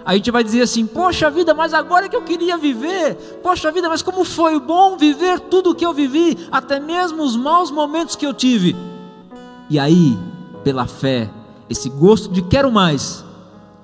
a 0.07 0.15
gente 0.15 0.31
vai 0.31 0.43
dizer 0.43 0.63
assim: 0.63 0.87
Poxa 0.87 1.31
vida, 1.31 1.53
mas 1.53 1.75
agora 1.75 2.09
que 2.09 2.17
eu 2.17 2.23
queria 2.23 2.57
viver, 2.57 3.15
poxa 3.43 3.71
vida, 3.71 3.91
mas 3.91 4.01
como 4.01 4.25
foi 4.25 4.59
bom 4.59 4.97
viver 4.97 5.39
tudo 5.39 5.73
o 5.73 5.75
que 5.75 5.85
eu 5.85 5.93
vivi, 5.93 6.39
até 6.51 6.81
mesmo 6.81 7.23
os 7.23 7.37
maus 7.37 7.71
momentos 7.71 8.17
que 8.17 8.25
eu 8.25 8.33
tive. 8.33 8.75
E 9.69 9.79
aí, 9.79 10.19
pela 10.65 10.87
fé, 10.87 11.29
esse 11.69 11.91
gosto 11.91 12.33
de 12.33 12.41
quero 12.41 12.73
mais 12.73 13.23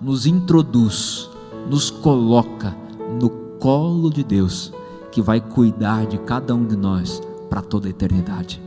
nos 0.00 0.24
introduz, 0.24 1.28
nos 1.68 1.90
coloca 1.90 2.74
no 3.20 3.28
colo 3.58 4.08
de 4.08 4.24
Deus, 4.24 4.72
que 5.12 5.20
vai 5.20 5.42
cuidar 5.42 6.06
de 6.06 6.16
cada 6.16 6.54
um 6.54 6.64
de 6.64 6.74
nós 6.74 7.20
para 7.48 7.62
toda 7.62 7.86
a 7.86 7.90
eternidade. 7.90 8.60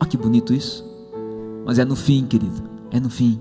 Olha 0.00 0.10
que 0.10 0.16
bonito 0.16 0.52
isso. 0.52 0.84
Mas 1.64 1.78
é 1.78 1.84
no 1.84 1.96
fim, 1.96 2.26
querido, 2.26 2.62
é 2.90 3.00
no 3.00 3.08
fim. 3.08 3.40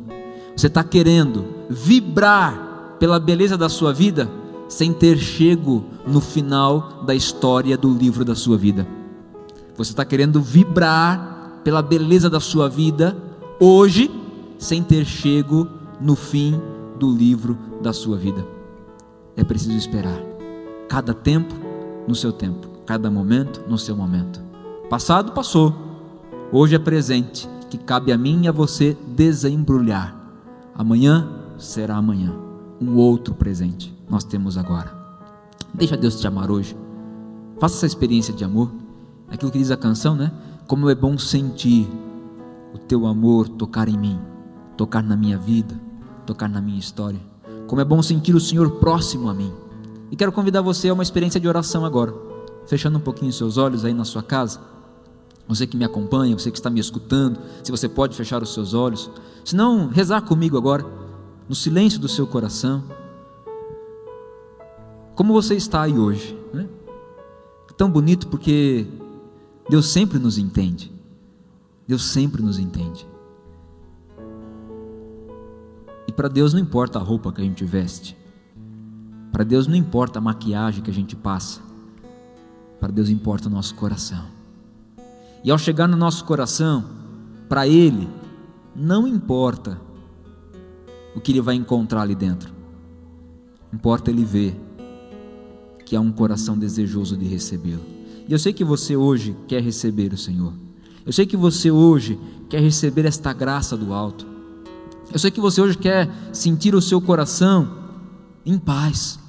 Você 0.56 0.67
está 0.67 0.84
querendo 0.84 1.45
vibrar 1.69 2.95
pela 2.99 3.19
beleza 3.19 3.58
da 3.58 3.67
sua 3.67 3.91
vida 3.91 4.29
sem 4.69 4.93
ter 4.93 5.17
chego 5.17 5.84
no 6.08 6.21
final 6.21 7.03
da 7.06 7.13
história 7.13 7.77
do 7.77 7.93
livro 7.93 8.23
da 8.23 8.36
sua 8.36 8.58
vida. 8.58 8.88
Você 9.75 9.91
está 9.91 10.06
querendo 10.06 10.41
vibrar 10.41 11.62
pela 11.63 11.82
beleza 11.82 12.29
da 12.29 12.39
sua 12.39 12.69
vida 12.69 13.15
hoje, 13.60 14.10
sem 14.58 14.84
ter 14.84 15.06
chego 15.06 15.67
no 15.99 16.15
fim 16.15 16.60
do 16.99 17.12
livro 17.12 17.58
da 17.82 17.91
sua 17.91 18.17
vida. 18.17 18.45
É 19.36 19.43
preciso 19.43 19.75
esperar. 19.75 20.19
Cada 20.88 21.13
tempo 21.13 21.53
no 22.08 22.15
seu 22.15 22.32
tempo, 22.32 22.67
cada 22.86 23.10
momento 23.10 23.62
no 23.67 23.77
seu 23.77 23.95
momento. 23.95 24.41
Passado 24.93 25.32
passou. 25.32 25.73
Hoje 26.51 26.75
é 26.75 26.77
presente, 26.77 27.49
que 27.67 27.79
cabe 27.79 28.12
a 28.12 28.17
mim 28.17 28.43
e 28.43 28.47
a 28.47 28.51
você 28.51 28.95
desembrulhar. 29.08 30.15
Amanhã 30.75 31.27
será 31.58 31.95
amanhã. 31.95 32.32
Um 32.79 32.95
outro 32.97 33.34
presente 33.34 33.91
nós 34.08 34.23
temos 34.23 34.56
agora. 34.56 34.95
Deixa 35.73 35.97
Deus 35.97 36.21
te 36.21 36.27
amar 36.27 36.51
hoje. 36.51 36.77
Faça 37.60 37.77
essa 37.77 37.88
experiência 37.88 38.36
de 38.36 38.43
amor. 38.43 38.69
Aquilo 39.27 39.51
que 39.51 39.58
diz 39.58 39.71
a 39.71 39.77
canção, 39.77 40.13
né? 40.13 40.32
Como 40.67 40.88
é 40.88 40.93
bom 40.93 41.17
sentir 41.17 41.89
o 42.71 42.77
teu 42.77 43.08
amor 43.08 43.49
tocar 43.49 43.89
em 43.89 43.97
mim, 43.97 44.19
tocar 44.77 45.01
na 45.01 45.17
minha 45.17 45.39
vida, 45.39 45.73
tocar 46.23 46.47
na 46.47 46.62
minha 46.62 46.77
história. 46.77 47.19
Como 47.65 47.82
é 47.82 47.84
bom 47.84 47.99
sentir 48.03 48.36
o 48.36 48.39
Senhor 48.39 48.69
próximo 48.73 49.27
a 49.27 49.34
mim. 49.34 49.51
E 50.12 50.15
quero 50.15 50.32
convidar 50.32 50.62
você 50.62 50.89
a 50.89 50.93
uma 50.93 51.01
experiência 51.01 51.39
de 51.39 51.47
oração 51.47 51.84
agora. 51.84 52.13
Fechando 52.67 52.99
um 52.99 53.01
pouquinho 53.01 53.34
seus 53.34 53.58
olhos 53.58 53.84
aí 53.84 53.91
na 53.91 54.06
sua 54.06 54.21
casa. 54.21 54.73
Você 55.47 55.67
que 55.67 55.75
me 55.75 55.84
acompanha, 55.84 56.38
você 56.38 56.49
que 56.49 56.58
está 56.58 56.69
me 56.69 56.79
escutando, 56.79 57.39
se 57.63 57.71
você 57.71 57.89
pode 57.89 58.15
fechar 58.15 58.41
os 58.41 58.53
seus 58.53 58.73
olhos. 58.73 59.10
Se 59.43 59.56
não, 59.56 59.88
rezar 59.88 60.21
comigo 60.21 60.58
agora, 60.58 60.86
no 61.47 61.56
silêncio 61.56 61.99
do 61.99 62.08
seu 62.08 62.25
coração. 62.25 62.84
Como 65.15 65.34
você 65.34 65.56
está 65.56 65.82
aí 65.82 65.97
hoje, 65.97 66.38
né? 66.53 66.67
Tão 67.77 67.89
bonito 67.89 68.27
porque 68.27 68.88
Deus 69.69 69.91
sempre 69.91 70.17
nos 70.17 70.38
entende. 70.38 70.91
Deus 71.88 72.06
sempre 72.06 72.41
nos 72.41 72.58
entende. 72.58 73.06
E 76.08 76.12
para 76.12 76.27
Deus 76.27 76.53
não 76.53 76.60
importa 76.60 76.99
a 76.99 77.01
roupa 77.01 77.32
que 77.32 77.41
a 77.41 77.43
gente 77.43 77.65
veste. 77.65 78.17
Para 79.32 79.43
Deus 79.43 79.67
não 79.67 79.75
importa 79.75 80.19
a 80.19 80.21
maquiagem 80.21 80.84
que 80.84 80.91
a 80.91 80.93
gente 80.93 81.15
passa. 81.15 81.62
Para 82.79 82.91
Deus 82.91 83.10
importa 83.10 83.47
o 83.47 83.51
nosso 83.51 83.75
coração. 83.75 84.42
E 85.43 85.51
ao 85.51 85.58
chegar 85.58 85.88
no 85.88 85.97
nosso 85.97 86.23
coração, 86.23 86.86
para 87.49 87.67
Ele, 87.67 88.08
não 88.75 89.08
importa 89.08 89.79
o 91.15 91.19
que 91.19 91.32
Ele 91.32 91.41
vai 91.41 91.56
encontrar 91.56 92.01
ali 92.01 92.15
dentro. 92.15 92.51
Importa 93.71 94.10
Ele 94.10 94.23
ver 94.23 94.60
que 95.86 95.95
há 95.95 96.01
um 96.01 96.12
coração 96.12 96.58
desejoso 96.58 97.17
de 97.17 97.25
recebê-lo. 97.25 97.84
E 98.27 98.32
eu 98.32 98.39
sei 98.39 98.53
que 98.53 98.63
você 98.63 98.95
hoje 98.95 99.36
quer 99.47 99.62
receber 99.62 100.13
o 100.13 100.17
Senhor. 100.17 100.53
Eu 101.06 101.12
sei 101.12 101.25
que 101.25 101.36
você 101.36 101.69
hoje 101.69 102.17
quer 102.49 102.62
receber 102.62 103.06
esta 103.06 103.34
graça 103.34 103.75
do 103.75 103.93
alto. 103.93 104.25
Eu 105.12 105.19
sei 105.19 105.29
que 105.29 105.41
você 105.41 105.62
hoje 105.62 105.77
quer 105.77 106.10
sentir 106.32 106.73
o 106.73 106.82
seu 106.82 107.01
coração 107.01 107.84
em 108.45 108.58
paz. 108.58 109.19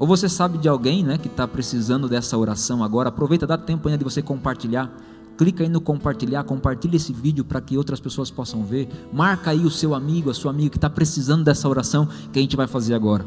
Ou 0.00 0.06
você 0.06 0.30
sabe 0.30 0.56
de 0.56 0.66
alguém 0.66 1.04
né, 1.04 1.18
que 1.18 1.28
está 1.28 1.46
precisando 1.46 2.08
dessa 2.08 2.38
oração 2.38 2.82
agora? 2.82 3.10
Aproveita, 3.10 3.46
dá 3.46 3.58
tempo 3.58 3.86
ainda 3.86 3.98
de 3.98 4.04
você 4.04 4.22
compartilhar. 4.22 4.90
clica 5.36 5.62
aí 5.62 5.68
no 5.68 5.78
compartilhar, 5.78 6.42
compartilha 6.44 6.96
esse 6.96 7.12
vídeo 7.12 7.44
para 7.44 7.60
que 7.60 7.76
outras 7.76 8.00
pessoas 8.00 8.30
possam 8.30 8.64
ver. 8.64 8.88
Marca 9.12 9.50
aí 9.50 9.60
o 9.60 9.70
seu 9.70 9.94
amigo, 9.94 10.30
a 10.30 10.34
sua 10.34 10.52
amiga 10.52 10.70
que 10.70 10.78
está 10.78 10.88
precisando 10.88 11.44
dessa 11.44 11.68
oração 11.68 12.08
que 12.32 12.38
a 12.38 12.42
gente 12.42 12.56
vai 12.56 12.66
fazer 12.66 12.94
agora. 12.94 13.26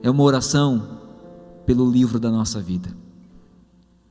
É 0.00 0.08
uma 0.08 0.22
oração 0.22 1.00
pelo 1.66 1.90
livro 1.90 2.20
da 2.20 2.30
nossa 2.30 2.60
vida, 2.60 2.90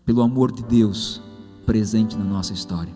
pelo 0.06 0.22
amor 0.22 0.52
de 0.52 0.64
Deus 0.64 1.22
presente 1.66 2.18
na 2.18 2.26
nossa 2.26 2.52
história. 2.52 2.94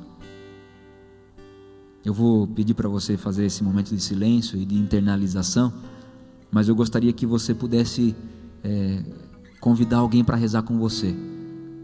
Eu 2.04 2.14
vou 2.14 2.46
pedir 2.48 2.74
para 2.74 2.90
você 2.90 3.16
fazer 3.16 3.46
esse 3.46 3.64
momento 3.64 3.96
de 3.96 4.02
silêncio 4.02 4.60
e 4.60 4.66
de 4.66 4.76
internalização, 4.76 5.72
mas 6.52 6.68
eu 6.68 6.76
gostaria 6.76 7.14
que 7.14 7.26
você 7.26 7.54
pudesse 7.54 8.14
é, 8.64 9.04
convidar 9.60 9.98
alguém 9.98 10.24
para 10.24 10.36
rezar 10.36 10.64
com 10.64 10.78
você. 10.78 11.16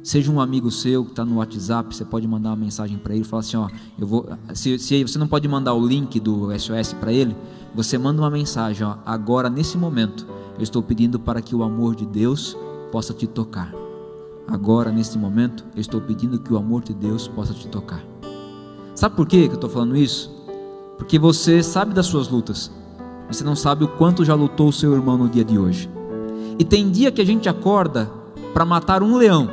Seja 0.07 0.31
um 0.31 0.39
amigo 0.39 0.71
seu 0.71 1.03
que 1.03 1.11
está 1.11 1.25
no 1.25 1.35
WhatsApp, 1.35 1.93
você 1.93 2.05
pode 2.05 2.25
mandar 2.25 2.51
uma 2.51 2.55
mensagem 2.55 2.97
para 2.97 3.13
ele 3.13 3.23
e 3.23 3.27
falar 3.27 3.41
assim: 3.41 3.57
ó, 3.57 3.67
eu 3.99 4.07
vou. 4.07 4.25
Se, 4.53 4.79
se, 4.79 5.03
você 5.03 5.19
não 5.19 5.27
pode 5.27 5.47
mandar 5.47 5.73
o 5.73 5.85
link 5.85 6.19
do 6.19 6.47
SOS 6.57 6.93
para 6.93 7.11
ele, 7.11 7.35
você 7.75 7.97
manda 7.97 8.21
uma 8.21 8.29
mensagem: 8.29 8.87
ó, 8.87 8.95
agora 9.05 9.49
nesse 9.49 9.77
momento 9.77 10.25
eu 10.55 10.63
estou 10.63 10.81
pedindo 10.81 11.19
para 11.19 11.41
que 11.41 11.53
o 11.53 11.61
amor 11.61 11.93
de 11.93 12.05
Deus 12.05 12.55
possa 12.89 13.13
te 13.13 13.27
tocar. 13.27 13.73
Agora 14.47 14.93
nesse 14.93 15.17
momento 15.17 15.65
eu 15.75 15.81
estou 15.81 15.99
pedindo 15.99 16.39
que 16.39 16.53
o 16.53 16.57
amor 16.57 16.83
de 16.83 16.93
Deus 16.93 17.27
possa 17.27 17.53
te 17.53 17.67
tocar. 17.67 18.01
Sabe 18.95 19.15
por 19.15 19.27
que 19.27 19.35
eu 19.35 19.53
estou 19.55 19.69
falando 19.69 19.97
isso? 19.97 20.33
Porque 20.97 21.19
você 21.19 21.61
sabe 21.61 21.93
das 21.93 22.05
suas 22.05 22.29
lutas, 22.29 22.71
você 23.29 23.43
não 23.43 23.57
sabe 23.57 23.83
o 23.83 23.89
quanto 23.89 24.23
já 24.23 24.33
lutou 24.33 24.69
o 24.69 24.73
seu 24.73 24.93
irmão 24.93 25.17
no 25.17 25.27
dia 25.27 25.43
de 25.43 25.59
hoje. 25.59 25.96
E 26.59 26.63
tem 26.63 26.89
dia 26.89 27.11
que 27.11 27.21
a 27.21 27.25
gente 27.25 27.47
acorda 27.47 28.09
para 28.53 28.65
matar 28.65 29.03
um 29.03 29.17
leão, 29.17 29.49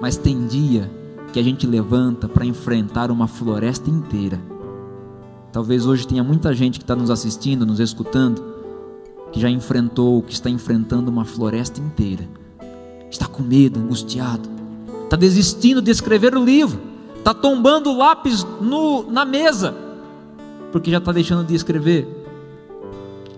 mas 0.00 0.16
tem 0.16 0.46
dia 0.46 0.90
que 1.32 1.38
a 1.38 1.42
gente 1.42 1.66
levanta 1.66 2.28
para 2.28 2.44
enfrentar 2.44 3.10
uma 3.10 3.26
floresta 3.26 3.90
inteira. 3.90 4.40
Talvez 5.52 5.86
hoje 5.86 6.06
tenha 6.06 6.24
muita 6.24 6.54
gente 6.54 6.78
que 6.78 6.84
está 6.84 6.96
nos 6.96 7.10
assistindo, 7.10 7.66
nos 7.66 7.80
escutando, 7.80 8.42
que 9.32 9.40
já 9.40 9.50
enfrentou, 9.50 10.22
que 10.22 10.32
está 10.32 10.48
enfrentando 10.48 11.10
uma 11.10 11.24
floresta 11.24 11.80
inteira, 11.80 12.28
está 13.10 13.26
com 13.26 13.42
medo, 13.42 13.78
angustiado, 13.78 14.48
está 15.04 15.16
desistindo 15.16 15.82
de 15.82 15.90
escrever 15.90 16.34
o 16.36 16.44
livro 16.44 16.90
está 17.20 17.34
tombando 17.34 17.90
o 17.90 17.96
lápis 17.96 18.44
no, 18.60 19.10
na 19.10 19.24
mesa, 19.24 19.74
porque 20.72 20.90
já 20.90 20.98
está 20.98 21.12
deixando 21.12 21.46
de 21.46 21.54
escrever. 21.54 22.08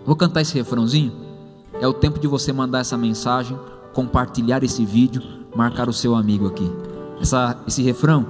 Vou 0.07 0.17
cantar 0.17 0.41
esse 0.41 0.55
refrãozinho. 0.55 1.13
É 1.83 1.89
o 1.89 1.93
tempo 1.93 2.21
de 2.21 2.29
você 2.29 2.53
mandar 2.53 2.79
essa 2.79 2.97
mensagem, 2.97 3.59
compartilhar 3.93 4.63
esse 4.63 4.85
vídeo, 4.85 5.21
marcar 5.53 5.89
o 5.89 5.93
seu 5.93 6.15
amigo 6.15 6.47
aqui. 6.47 6.71
Essa, 7.21 7.57
esse 7.67 7.83
refrão 7.83 8.25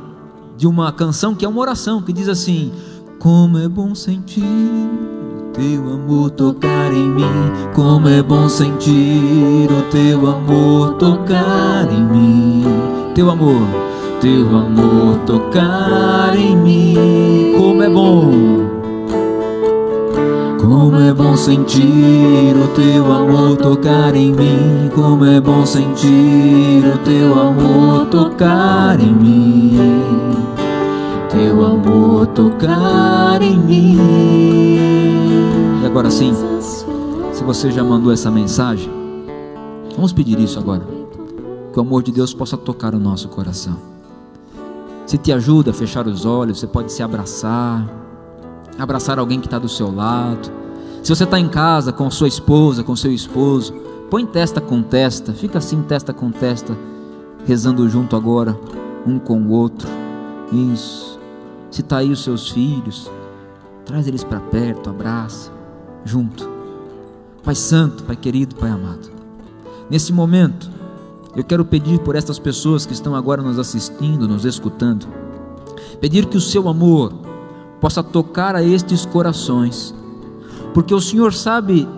de 0.57 0.67
uma 0.67 0.91
canção 0.91 1.35
que 1.35 1.45
é 1.45 1.49
uma 1.49 1.61
oração 1.61 2.01
que 2.01 2.15
diz 2.15 2.29
assim: 2.29 2.73
Como 3.19 3.59
é 3.59 3.69
bom 3.69 3.95
sentir 3.95 4.43
teu 5.53 5.83
amor 5.93 6.31
tocar 6.31 6.95
em 6.95 7.11
mim, 7.11 7.53
como 7.75 8.09
é 8.09 8.23
bom 8.23 8.49
sentir 8.49 9.69
o 9.71 9.83
teu 9.91 10.31
amor 10.31 10.95
tocar 10.95 11.93
em 11.93 12.03
mim, 12.05 12.65
teu 13.15 13.31
amor 13.31 13.93
teu 14.23 14.49
amor 14.57 15.19
tocar 15.27 16.38
em 16.38 16.57
mim. 16.57 17.55
Como 17.59 17.83
é 17.83 17.91
bom, 17.91 18.82
como 20.73 20.99
é 20.99 21.13
bom 21.13 21.37
sentir 21.37 22.57
o 22.57 22.67
teu 22.75 23.13
amor 23.13 23.59
tocar 23.59 24.17
em 24.17 24.33
mim. 24.33 24.91
Como 24.95 25.23
é 25.23 25.39
bom 25.39 25.67
sentir 25.67 26.83
o 26.87 26.97
teu 27.05 27.39
amor 27.39 28.07
tocar 28.07 28.99
em 28.99 29.13
mim. 29.13 29.79
Teu 31.29 31.63
amor 31.67 32.27
tocar 32.29 33.43
em 33.43 33.59
mim. 33.59 33.99
E 35.83 35.87
agora 35.87 36.11
sim, 36.11 36.33
se 37.33 37.45
você 37.45 37.71
já 37.71 37.85
mandou 37.85 38.11
essa 38.11 38.31
mensagem, 38.31 38.91
vamos 39.95 40.15
pedir 40.15 40.39
isso 40.41 40.59
agora. 40.59 40.87
Que 41.71 41.79
o 41.79 41.83
amor 41.83 42.03
de 42.03 42.13
Deus 42.13 42.33
possa 42.33 42.57
tocar 42.57 42.95
o 42.95 42.99
nosso 42.99 43.29
coração. 43.29 43.77
Se 45.05 45.19
te 45.19 45.33
ajuda 45.33 45.73
a 45.73 45.75
fechar 45.75 46.07
os 46.07 46.25
olhos, 46.25 46.61
você 46.61 46.67
pode 46.67 46.91
se 46.91 47.03
abraçar, 47.03 47.87
abraçar 48.79 49.19
alguém 49.19 49.39
que 49.39 49.47
está 49.47 49.59
do 49.59 49.69
seu 49.69 49.95
lado. 49.95 50.62
Se 51.03 51.09
você 51.12 51.25
está 51.25 51.37
em 51.37 51.49
casa 51.49 51.93
com 51.93 52.09
sua 52.12 52.29
esposa, 52.29 52.85
com 52.85 52.95
seu 52.95 53.12
esposo, 53.12 53.75
põe 54.09 54.25
testa 54.25 54.61
com 54.61 54.81
testa, 54.83 55.33
fica 55.33 55.59
assim, 55.59 55.83
testa 55.83 56.12
com 56.12 56.31
testa, 56.31 56.79
rezando 57.45 57.88
junto 57.88 58.15
agora, 58.15 58.57
um 59.05 59.19
com 59.19 59.43
o 59.43 59.51
outro. 59.51 59.88
Isso. 60.53 61.19
Se 61.73 61.81
está 61.81 61.97
aí 61.97 62.12
os 62.12 62.23
seus 62.23 62.51
filhos, 62.51 63.11
traz 63.85 64.07
eles 64.07 64.23
para 64.23 64.38
perto, 64.38 64.91
abraça, 64.91 65.51
junto. 66.05 66.49
Pai 67.43 67.57
Santo, 67.57 68.05
Pai 68.05 68.15
querido, 68.15 68.55
Pai 68.55 68.71
amado. 68.71 69.11
Nesse 69.91 70.12
momento, 70.12 70.71
eu 71.35 71.43
quero 71.43 71.65
pedir 71.65 71.99
por 71.99 72.15
estas 72.15 72.38
pessoas 72.38 72.87
que 72.87 72.93
estão 72.93 73.17
agora 73.17 73.43
nos 73.43 73.59
assistindo, 73.59 74.29
nos 74.29 74.45
escutando, 74.45 75.09
pedir 76.01 76.27
que 76.27 76.37
o 76.37 76.41
seu 76.41 76.69
amor 76.69 77.12
possa 77.81 78.05
tocar 78.05 78.55
a 78.55 78.62
estes 78.62 79.05
corações, 79.05 79.93
porque 80.75 80.95
o 80.95 81.01
Senhor 81.01 81.33
sabe 81.33 81.89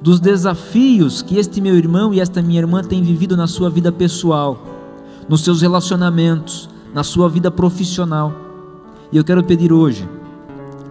dos 0.00 0.20
desafios 0.20 1.22
que 1.22 1.38
este 1.38 1.60
meu 1.60 1.76
irmão 1.76 2.14
e 2.14 2.20
esta 2.20 2.40
minha 2.40 2.60
irmã 2.60 2.82
têm 2.82 3.02
vivido 3.02 3.36
na 3.36 3.46
sua 3.46 3.68
vida 3.68 3.90
pessoal, 3.90 4.62
nos 5.28 5.42
seus 5.42 5.60
relacionamentos, 5.60 6.70
na 6.94 7.02
sua 7.02 7.28
vida 7.28 7.50
profissional. 7.50 8.32
E 9.12 9.16
eu 9.16 9.24
quero 9.24 9.42
pedir 9.42 9.72
hoje 9.72 10.08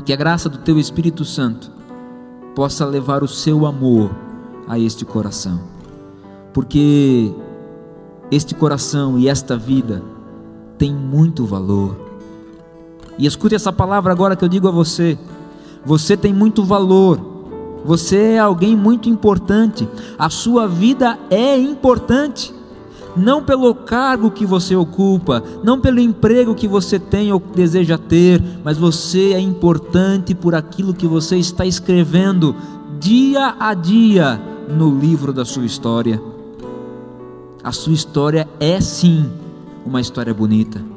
que 0.06 0.14
a 0.14 0.16
graça 0.16 0.50
do 0.50 0.58
teu 0.60 0.78
Espírito 0.78 1.26
Santo 1.26 1.72
possa 2.56 2.86
levar 2.86 3.24
o 3.24 3.28
seu 3.28 3.66
amor 3.66 4.12
a 4.68 4.78
este 4.78 5.06
coração. 5.06 5.60
Porque 6.54 7.32
este 8.32 8.56
coração 8.56 9.18
e 9.18 9.30
esta 9.30 9.56
vida 9.56 10.04
tem 10.78 10.94
muito 10.94 11.46
valor. 11.46 11.96
E 13.18 13.26
escute 13.26 13.56
essa 13.56 13.72
palavra 13.72 14.12
agora 14.12 14.36
que 14.36 14.44
eu 14.44 14.50
digo 14.50 14.68
a 14.68 14.72
você. 14.72 15.18
Você 15.88 16.18
tem 16.18 16.34
muito 16.34 16.66
valor. 16.66 17.18
Você 17.86 18.34
é 18.34 18.40
alguém 18.40 18.76
muito 18.76 19.08
importante. 19.08 19.88
A 20.20 20.30
sua 20.30 20.68
vida 20.68 21.18
é 21.30 21.58
importante. 21.58 22.54
Não 23.16 23.42
pelo 23.42 23.74
cargo 23.74 24.30
que 24.30 24.46
você 24.46 24.76
ocupa, 24.76 25.42
não 25.64 25.80
pelo 25.80 26.02
emprego 26.02 26.54
que 26.54 26.68
você 26.68 27.00
tem 27.00 27.32
ou 27.32 27.40
deseja 27.40 27.98
ter, 27.98 28.44
mas 28.66 28.78
você 28.78 29.34
é 29.34 29.40
importante 29.40 30.36
por 30.36 30.54
aquilo 30.54 30.94
que 30.94 31.08
você 31.08 31.38
está 31.38 31.66
escrevendo 31.66 32.54
dia 33.00 33.56
a 33.58 33.74
dia 33.74 34.40
no 34.70 34.94
livro 34.94 35.32
da 35.32 35.46
sua 35.46 35.66
história. 35.66 36.22
A 37.64 37.72
sua 37.72 37.94
história 37.94 38.48
é 38.60 38.80
sim 38.82 39.26
uma 39.86 40.02
história 40.02 40.34
bonita. 40.34 40.97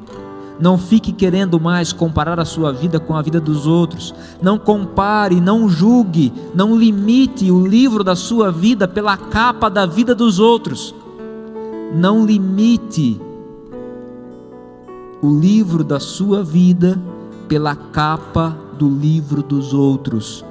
Não 0.60 0.76
fique 0.76 1.12
querendo 1.12 1.58
mais 1.58 1.92
comparar 1.92 2.38
a 2.38 2.44
sua 2.44 2.72
vida 2.72 3.00
com 3.00 3.16
a 3.16 3.22
vida 3.22 3.40
dos 3.40 3.66
outros. 3.66 4.14
Não 4.42 4.58
compare, 4.58 5.40
não 5.40 5.68
julgue, 5.68 6.32
não 6.54 6.76
limite 6.76 7.50
o 7.50 7.66
livro 7.66 8.04
da 8.04 8.14
sua 8.14 8.52
vida 8.52 8.86
pela 8.86 9.16
capa 9.16 9.68
da 9.68 9.86
vida 9.86 10.14
dos 10.14 10.38
outros. 10.38 10.94
Não 11.94 12.26
limite 12.26 13.20
o 15.22 15.38
livro 15.38 15.82
da 15.82 15.98
sua 15.98 16.42
vida 16.42 17.00
pela 17.48 17.74
capa 17.74 18.56
do 18.78 18.88
livro 18.88 19.42
dos 19.42 19.72
outros. 19.72 20.44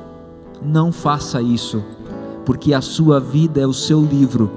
Não 0.62 0.92
faça 0.92 1.42
isso, 1.42 1.84
porque 2.46 2.74
a 2.74 2.82
sua 2.82 3.20
vida 3.20 3.62
é 3.62 3.68
o 3.68 3.74
seu 3.74 4.04
livro 4.04 4.52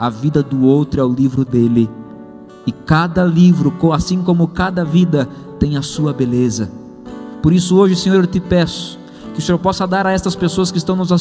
a 0.00 0.08
vida 0.08 0.42
do 0.42 0.64
outro 0.64 0.98
é 0.98 1.04
o 1.04 1.12
livro 1.12 1.44
dele. 1.44 1.86
E 2.66 2.72
cada 2.72 3.24
livro, 3.24 3.72
assim 3.92 4.22
como 4.22 4.48
cada 4.48 4.84
vida, 4.84 5.28
tem 5.58 5.76
a 5.76 5.82
sua 5.82 6.12
beleza. 6.12 6.70
Por 7.42 7.52
isso, 7.52 7.76
hoje, 7.76 7.96
Senhor, 7.96 8.22
eu 8.22 8.26
te 8.26 8.40
peço 8.40 8.98
que 9.32 9.38
o 9.38 9.42
Senhor 9.42 9.58
possa 9.58 9.86
dar 9.86 10.06
a 10.06 10.12
estas 10.12 10.34
pessoas 10.34 10.70
que 10.70 10.78
estão 10.78 10.96
nos 10.96 11.12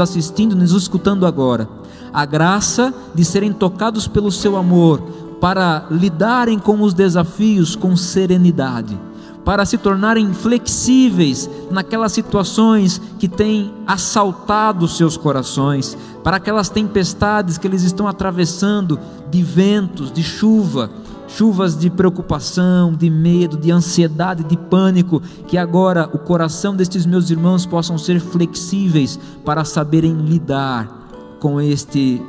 assistindo, 0.00 0.56
nos 0.56 0.72
escutando 0.72 1.26
agora, 1.26 1.68
a 2.12 2.24
graça 2.24 2.94
de 3.14 3.24
serem 3.24 3.52
tocados 3.52 4.06
pelo 4.06 4.30
seu 4.30 4.56
amor, 4.56 5.02
para 5.40 5.86
lidarem 5.90 6.58
com 6.58 6.80
os 6.80 6.94
desafios 6.94 7.76
com 7.76 7.96
serenidade 7.96 8.98
para 9.46 9.64
se 9.64 9.78
tornarem 9.78 10.34
flexíveis 10.34 11.48
naquelas 11.70 12.10
situações 12.10 13.00
que 13.16 13.28
têm 13.28 13.72
assaltado 13.86 14.88
seus 14.88 15.16
corações, 15.16 15.96
para 16.24 16.38
aquelas 16.38 16.68
tempestades 16.68 17.56
que 17.56 17.64
eles 17.64 17.84
estão 17.84 18.08
atravessando 18.08 18.98
de 19.30 19.44
ventos, 19.44 20.10
de 20.10 20.20
chuva, 20.20 20.90
chuvas 21.28 21.78
de 21.78 21.88
preocupação, 21.88 22.92
de 22.92 23.08
medo, 23.08 23.56
de 23.56 23.70
ansiedade, 23.70 24.42
de 24.42 24.56
pânico, 24.56 25.22
que 25.46 25.56
agora 25.56 26.10
o 26.12 26.18
coração 26.18 26.74
destes 26.74 27.06
meus 27.06 27.30
irmãos 27.30 27.64
possam 27.64 27.96
ser 27.96 28.18
flexíveis 28.18 29.16
para 29.44 29.64
saberem 29.64 30.12
lidar 30.12 31.08
com 31.38 31.60
este 31.60 32.20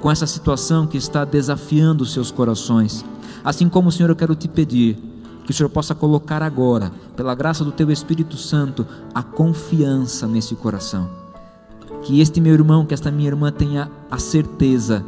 com 0.00 0.10
essa 0.10 0.26
situação 0.26 0.86
que 0.86 0.96
está 0.96 1.26
desafiando 1.26 2.06
seus 2.06 2.30
corações. 2.30 3.04
Assim 3.44 3.68
como, 3.68 3.92
Senhor, 3.92 4.08
eu 4.08 4.16
quero 4.16 4.34
te 4.34 4.48
pedir 4.48 4.96
que 5.46 5.52
o 5.52 5.54
Senhor 5.54 5.68
possa 5.68 5.94
colocar 5.94 6.42
agora, 6.42 6.90
pela 7.14 7.34
graça 7.34 7.64
do 7.64 7.70
Teu 7.70 7.88
Espírito 7.90 8.36
Santo, 8.36 8.84
a 9.14 9.22
confiança 9.22 10.26
nesse 10.26 10.56
coração. 10.56 11.08
Que 12.02 12.20
este 12.20 12.40
meu 12.40 12.52
irmão, 12.52 12.84
que 12.84 12.92
esta 12.92 13.12
minha 13.12 13.28
irmã 13.28 13.52
tenha 13.52 13.88
a 14.10 14.18
certeza 14.18 15.04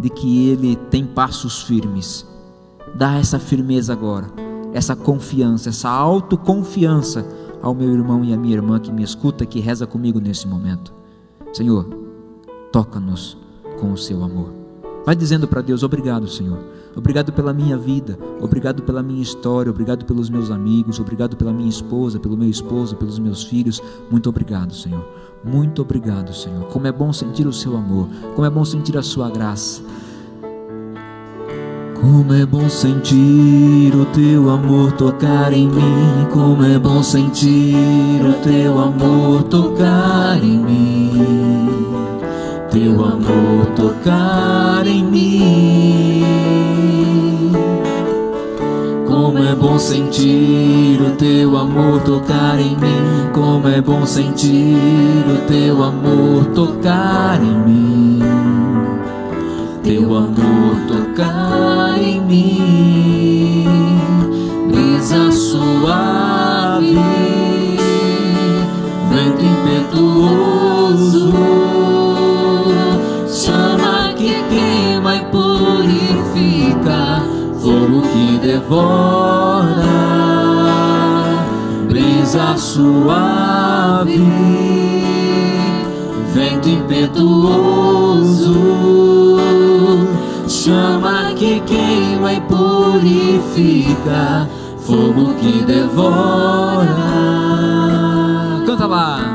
de 0.00 0.08
que 0.08 0.48
ele 0.48 0.76
tem 0.76 1.04
passos 1.04 1.62
firmes. 1.62 2.26
Dá 2.94 3.16
essa 3.18 3.38
firmeza 3.38 3.92
agora, 3.92 4.26
essa 4.72 4.96
confiança, 4.96 5.68
essa 5.68 5.90
autoconfiança 5.90 7.26
ao 7.62 7.74
meu 7.74 7.92
irmão 7.92 8.24
e 8.24 8.32
à 8.32 8.36
minha 8.36 8.54
irmã 8.54 8.80
que 8.80 8.90
me 8.90 9.02
escuta, 9.02 9.44
que 9.44 9.60
reza 9.60 9.86
comigo 9.86 10.18
nesse 10.20 10.48
momento. 10.48 10.94
Senhor, 11.52 11.86
toca-nos 12.72 13.36
com 13.78 13.92
o 13.92 13.98
seu 13.98 14.22
amor. 14.22 14.65
Vai 15.06 15.16
dizendo 15.16 15.48
para 15.48 15.62
Deus: 15.62 15.82
Obrigado, 15.82 16.28
Senhor 16.28 16.58
Obrigado 16.96 17.30
pela 17.30 17.52
minha 17.52 17.76
vida, 17.76 18.18
obrigado 18.40 18.82
pela 18.82 19.02
minha 19.02 19.22
história, 19.22 19.70
obrigado 19.70 20.06
pelos 20.06 20.30
meus 20.30 20.50
amigos, 20.50 20.98
obrigado 20.98 21.36
pela 21.36 21.52
minha 21.52 21.68
esposa, 21.68 22.18
pelo 22.18 22.38
meu 22.38 22.48
esposo, 22.48 22.96
pelos 22.96 23.18
meus 23.18 23.44
filhos. 23.44 23.82
Muito 24.10 24.30
obrigado, 24.30 24.74
Senhor. 24.74 25.06
Muito 25.44 25.82
obrigado, 25.82 26.32
Senhor. 26.32 26.64
Como 26.68 26.86
é 26.86 26.92
bom 26.92 27.12
sentir 27.12 27.46
o 27.46 27.52
seu 27.52 27.76
amor, 27.76 28.08
como 28.34 28.46
é 28.46 28.50
bom 28.50 28.64
sentir 28.64 28.96
a 28.96 29.02
sua 29.02 29.28
graça. 29.28 29.82
Como 32.00 32.32
é 32.32 32.46
bom 32.46 32.66
sentir 32.70 33.94
o 33.94 34.06
teu 34.06 34.48
amor 34.48 34.92
tocar 34.92 35.52
em 35.52 35.68
mim, 35.68 36.26
como 36.32 36.64
é 36.64 36.78
bom 36.78 37.02
sentir 37.02 38.22
o 38.24 38.32
teu 38.42 38.78
amor 38.78 39.42
tocar 39.42 40.42
em 40.42 40.58
mim. 40.58 42.15
Teu 42.78 42.92
amor 43.02 43.64
tocar 43.74 44.86
em 44.86 45.02
mim. 45.02 46.22
Como 49.06 49.42
é 49.42 49.54
bom 49.54 49.78
sentir 49.78 51.00
o 51.00 51.12
teu 51.12 51.56
amor 51.56 52.02
tocar 52.02 52.60
em 52.60 52.76
mim. 52.76 53.30
Como 53.32 53.66
é 53.66 53.80
bom 53.80 54.04
sentir 54.04 55.24
o 55.26 55.38
teu 55.48 55.82
amor 55.82 56.44
tocar 56.54 57.40
em 57.42 57.56
mim. 57.66 58.18
Teu 59.82 60.14
amor 60.14 60.76
tocar 60.86 61.98
em 61.98 62.20
mim. 62.20 63.64
Brisa 64.68 65.32
suave, 65.32 66.98
vento 69.08 69.44
impetuoso, 69.46 71.32
queima 74.48 75.16
e 75.16 75.24
purifica 75.26 77.36
fogo 77.66 78.02
que 78.02 78.38
devora, 78.38 79.74
brisa 81.88 82.56
suave, 82.56 84.22
vento 86.32 86.68
impetuoso, 86.68 88.54
chama 90.46 91.32
que 91.34 91.58
queima 91.66 92.34
e 92.34 92.40
purifica, 92.42 94.48
fogo 94.78 95.34
que 95.40 95.64
devora. 95.64 96.86
Canta 98.64 98.86
lá. 98.86 99.25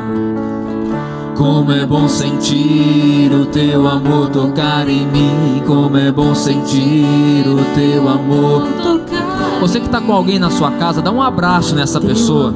Como 1.41 1.71
é 1.71 1.87
bom 1.87 2.07
sentir 2.07 3.31
o 3.33 3.47
teu 3.47 3.87
amor 3.87 4.29
tocar 4.29 4.87
em 4.87 5.07
mim. 5.07 5.63
Como 5.65 5.97
é 5.97 6.11
bom 6.11 6.35
sentir 6.35 7.47
o 7.47 7.57
teu 7.73 8.07
amor 8.07 8.67
tocar. 8.83 9.59
Você 9.59 9.79
que 9.79 9.87
está 9.87 9.99
com 9.99 10.13
alguém 10.13 10.37
na 10.37 10.51
sua 10.51 10.69
casa, 10.69 11.01
dá 11.01 11.09
um 11.09 11.19
abraço 11.19 11.73
nessa 11.73 11.99
pessoa. 11.99 12.53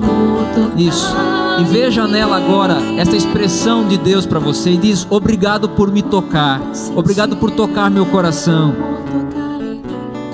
Isso. 0.78 1.16
E 1.60 1.64
veja 1.64 2.08
nela 2.08 2.38
agora 2.38 2.78
essa 2.96 3.16
expressão 3.16 3.88
de 3.88 3.98
Deus 3.98 4.28
para 4.28 4.38
você 4.38 4.74
e 4.74 4.78
diz: 4.78 5.08
Obrigado 5.10 5.68
por 5.68 5.92
me 5.92 6.04
tocar. 6.04 6.62
Obrigado 6.96 7.38
por 7.38 7.50
tocar 7.50 7.90
meu 7.90 8.06
coração. 8.06 8.76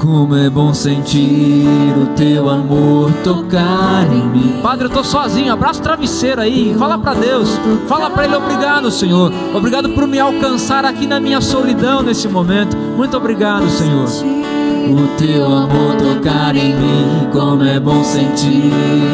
Como 0.01 0.35
é 0.35 0.49
bom 0.49 0.73
sentir 0.73 1.93
o 1.95 2.07
teu 2.15 2.49
amor 2.49 3.11
tocar 3.23 4.11
em 4.11 4.25
mim. 4.29 4.59
Padre, 4.59 4.85
eu 4.85 4.89
tô 4.89 5.03
sozinho. 5.03 5.53
Abraça 5.53 5.79
o 5.79 5.83
travesseiro 5.83 6.41
aí. 6.41 6.75
Fala 6.79 6.97
para 6.97 7.13
Deus. 7.13 7.49
Fala 7.87 8.09
para 8.09 8.25
Ele 8.25 8.35
obrigado, 8.35 8.89
Senhor. 8.89 9.31
Obrigado 9.53 9.89
por 9.89 10.07
me 10.07 10.19
alcançar 10.19 10.85
aqui 10.85 11.05
na 11.05 11.19
minha 11.19 11.39
solidão 11.39 12.01
nesse 12.01 12.27
momento. 12.27 12.75
Muito 12.75 13.15
obrigado, 13.15 13.69
Senhor. 13.69 14.07
O 14.89 15.07
teu 15.19 15.45
amor 15.45 15.95
tocar 15.97 16.55
em 16.55 16.73
mim. 16.73 17.29
Como 17.31 17.63
é 17.63 17.79
bom 17.79 18.03
sentir 18.03 18.73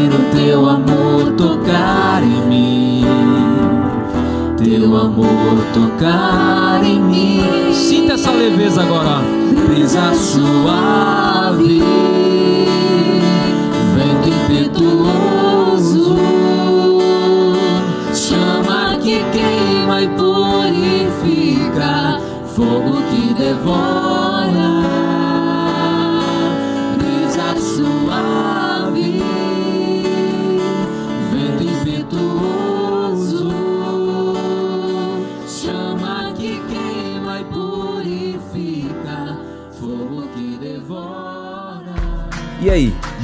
o 0.09 0.37
teu 0.37 0.69
amor 0.69 1.33
tocar 1.35 2.23
em 2.23 2.47
mim. 2.47 2.96
Teu 4.57 4.97
amor 4.97 5.63
tocar 5.73 6.83
em 6.83 6.99
mim. 6.99 7.73
Sinta 7.73 8.13
essa 8.13 8.31
leveza 8.31 8.81
agora 8.81 9.37
brisa 9.67 10.13
suave, 10.13 11.81
vento 13.95 14.29
impetuoso, 14.29 16.17
chama 18.13 18.97
que 18.97 19.23
queima 19.31 20.01
e 20.01 20.07
purifica, 20.09 21.91
fogo 22.55 23.01
que 23.09 23.33
devora. 23.33 24.26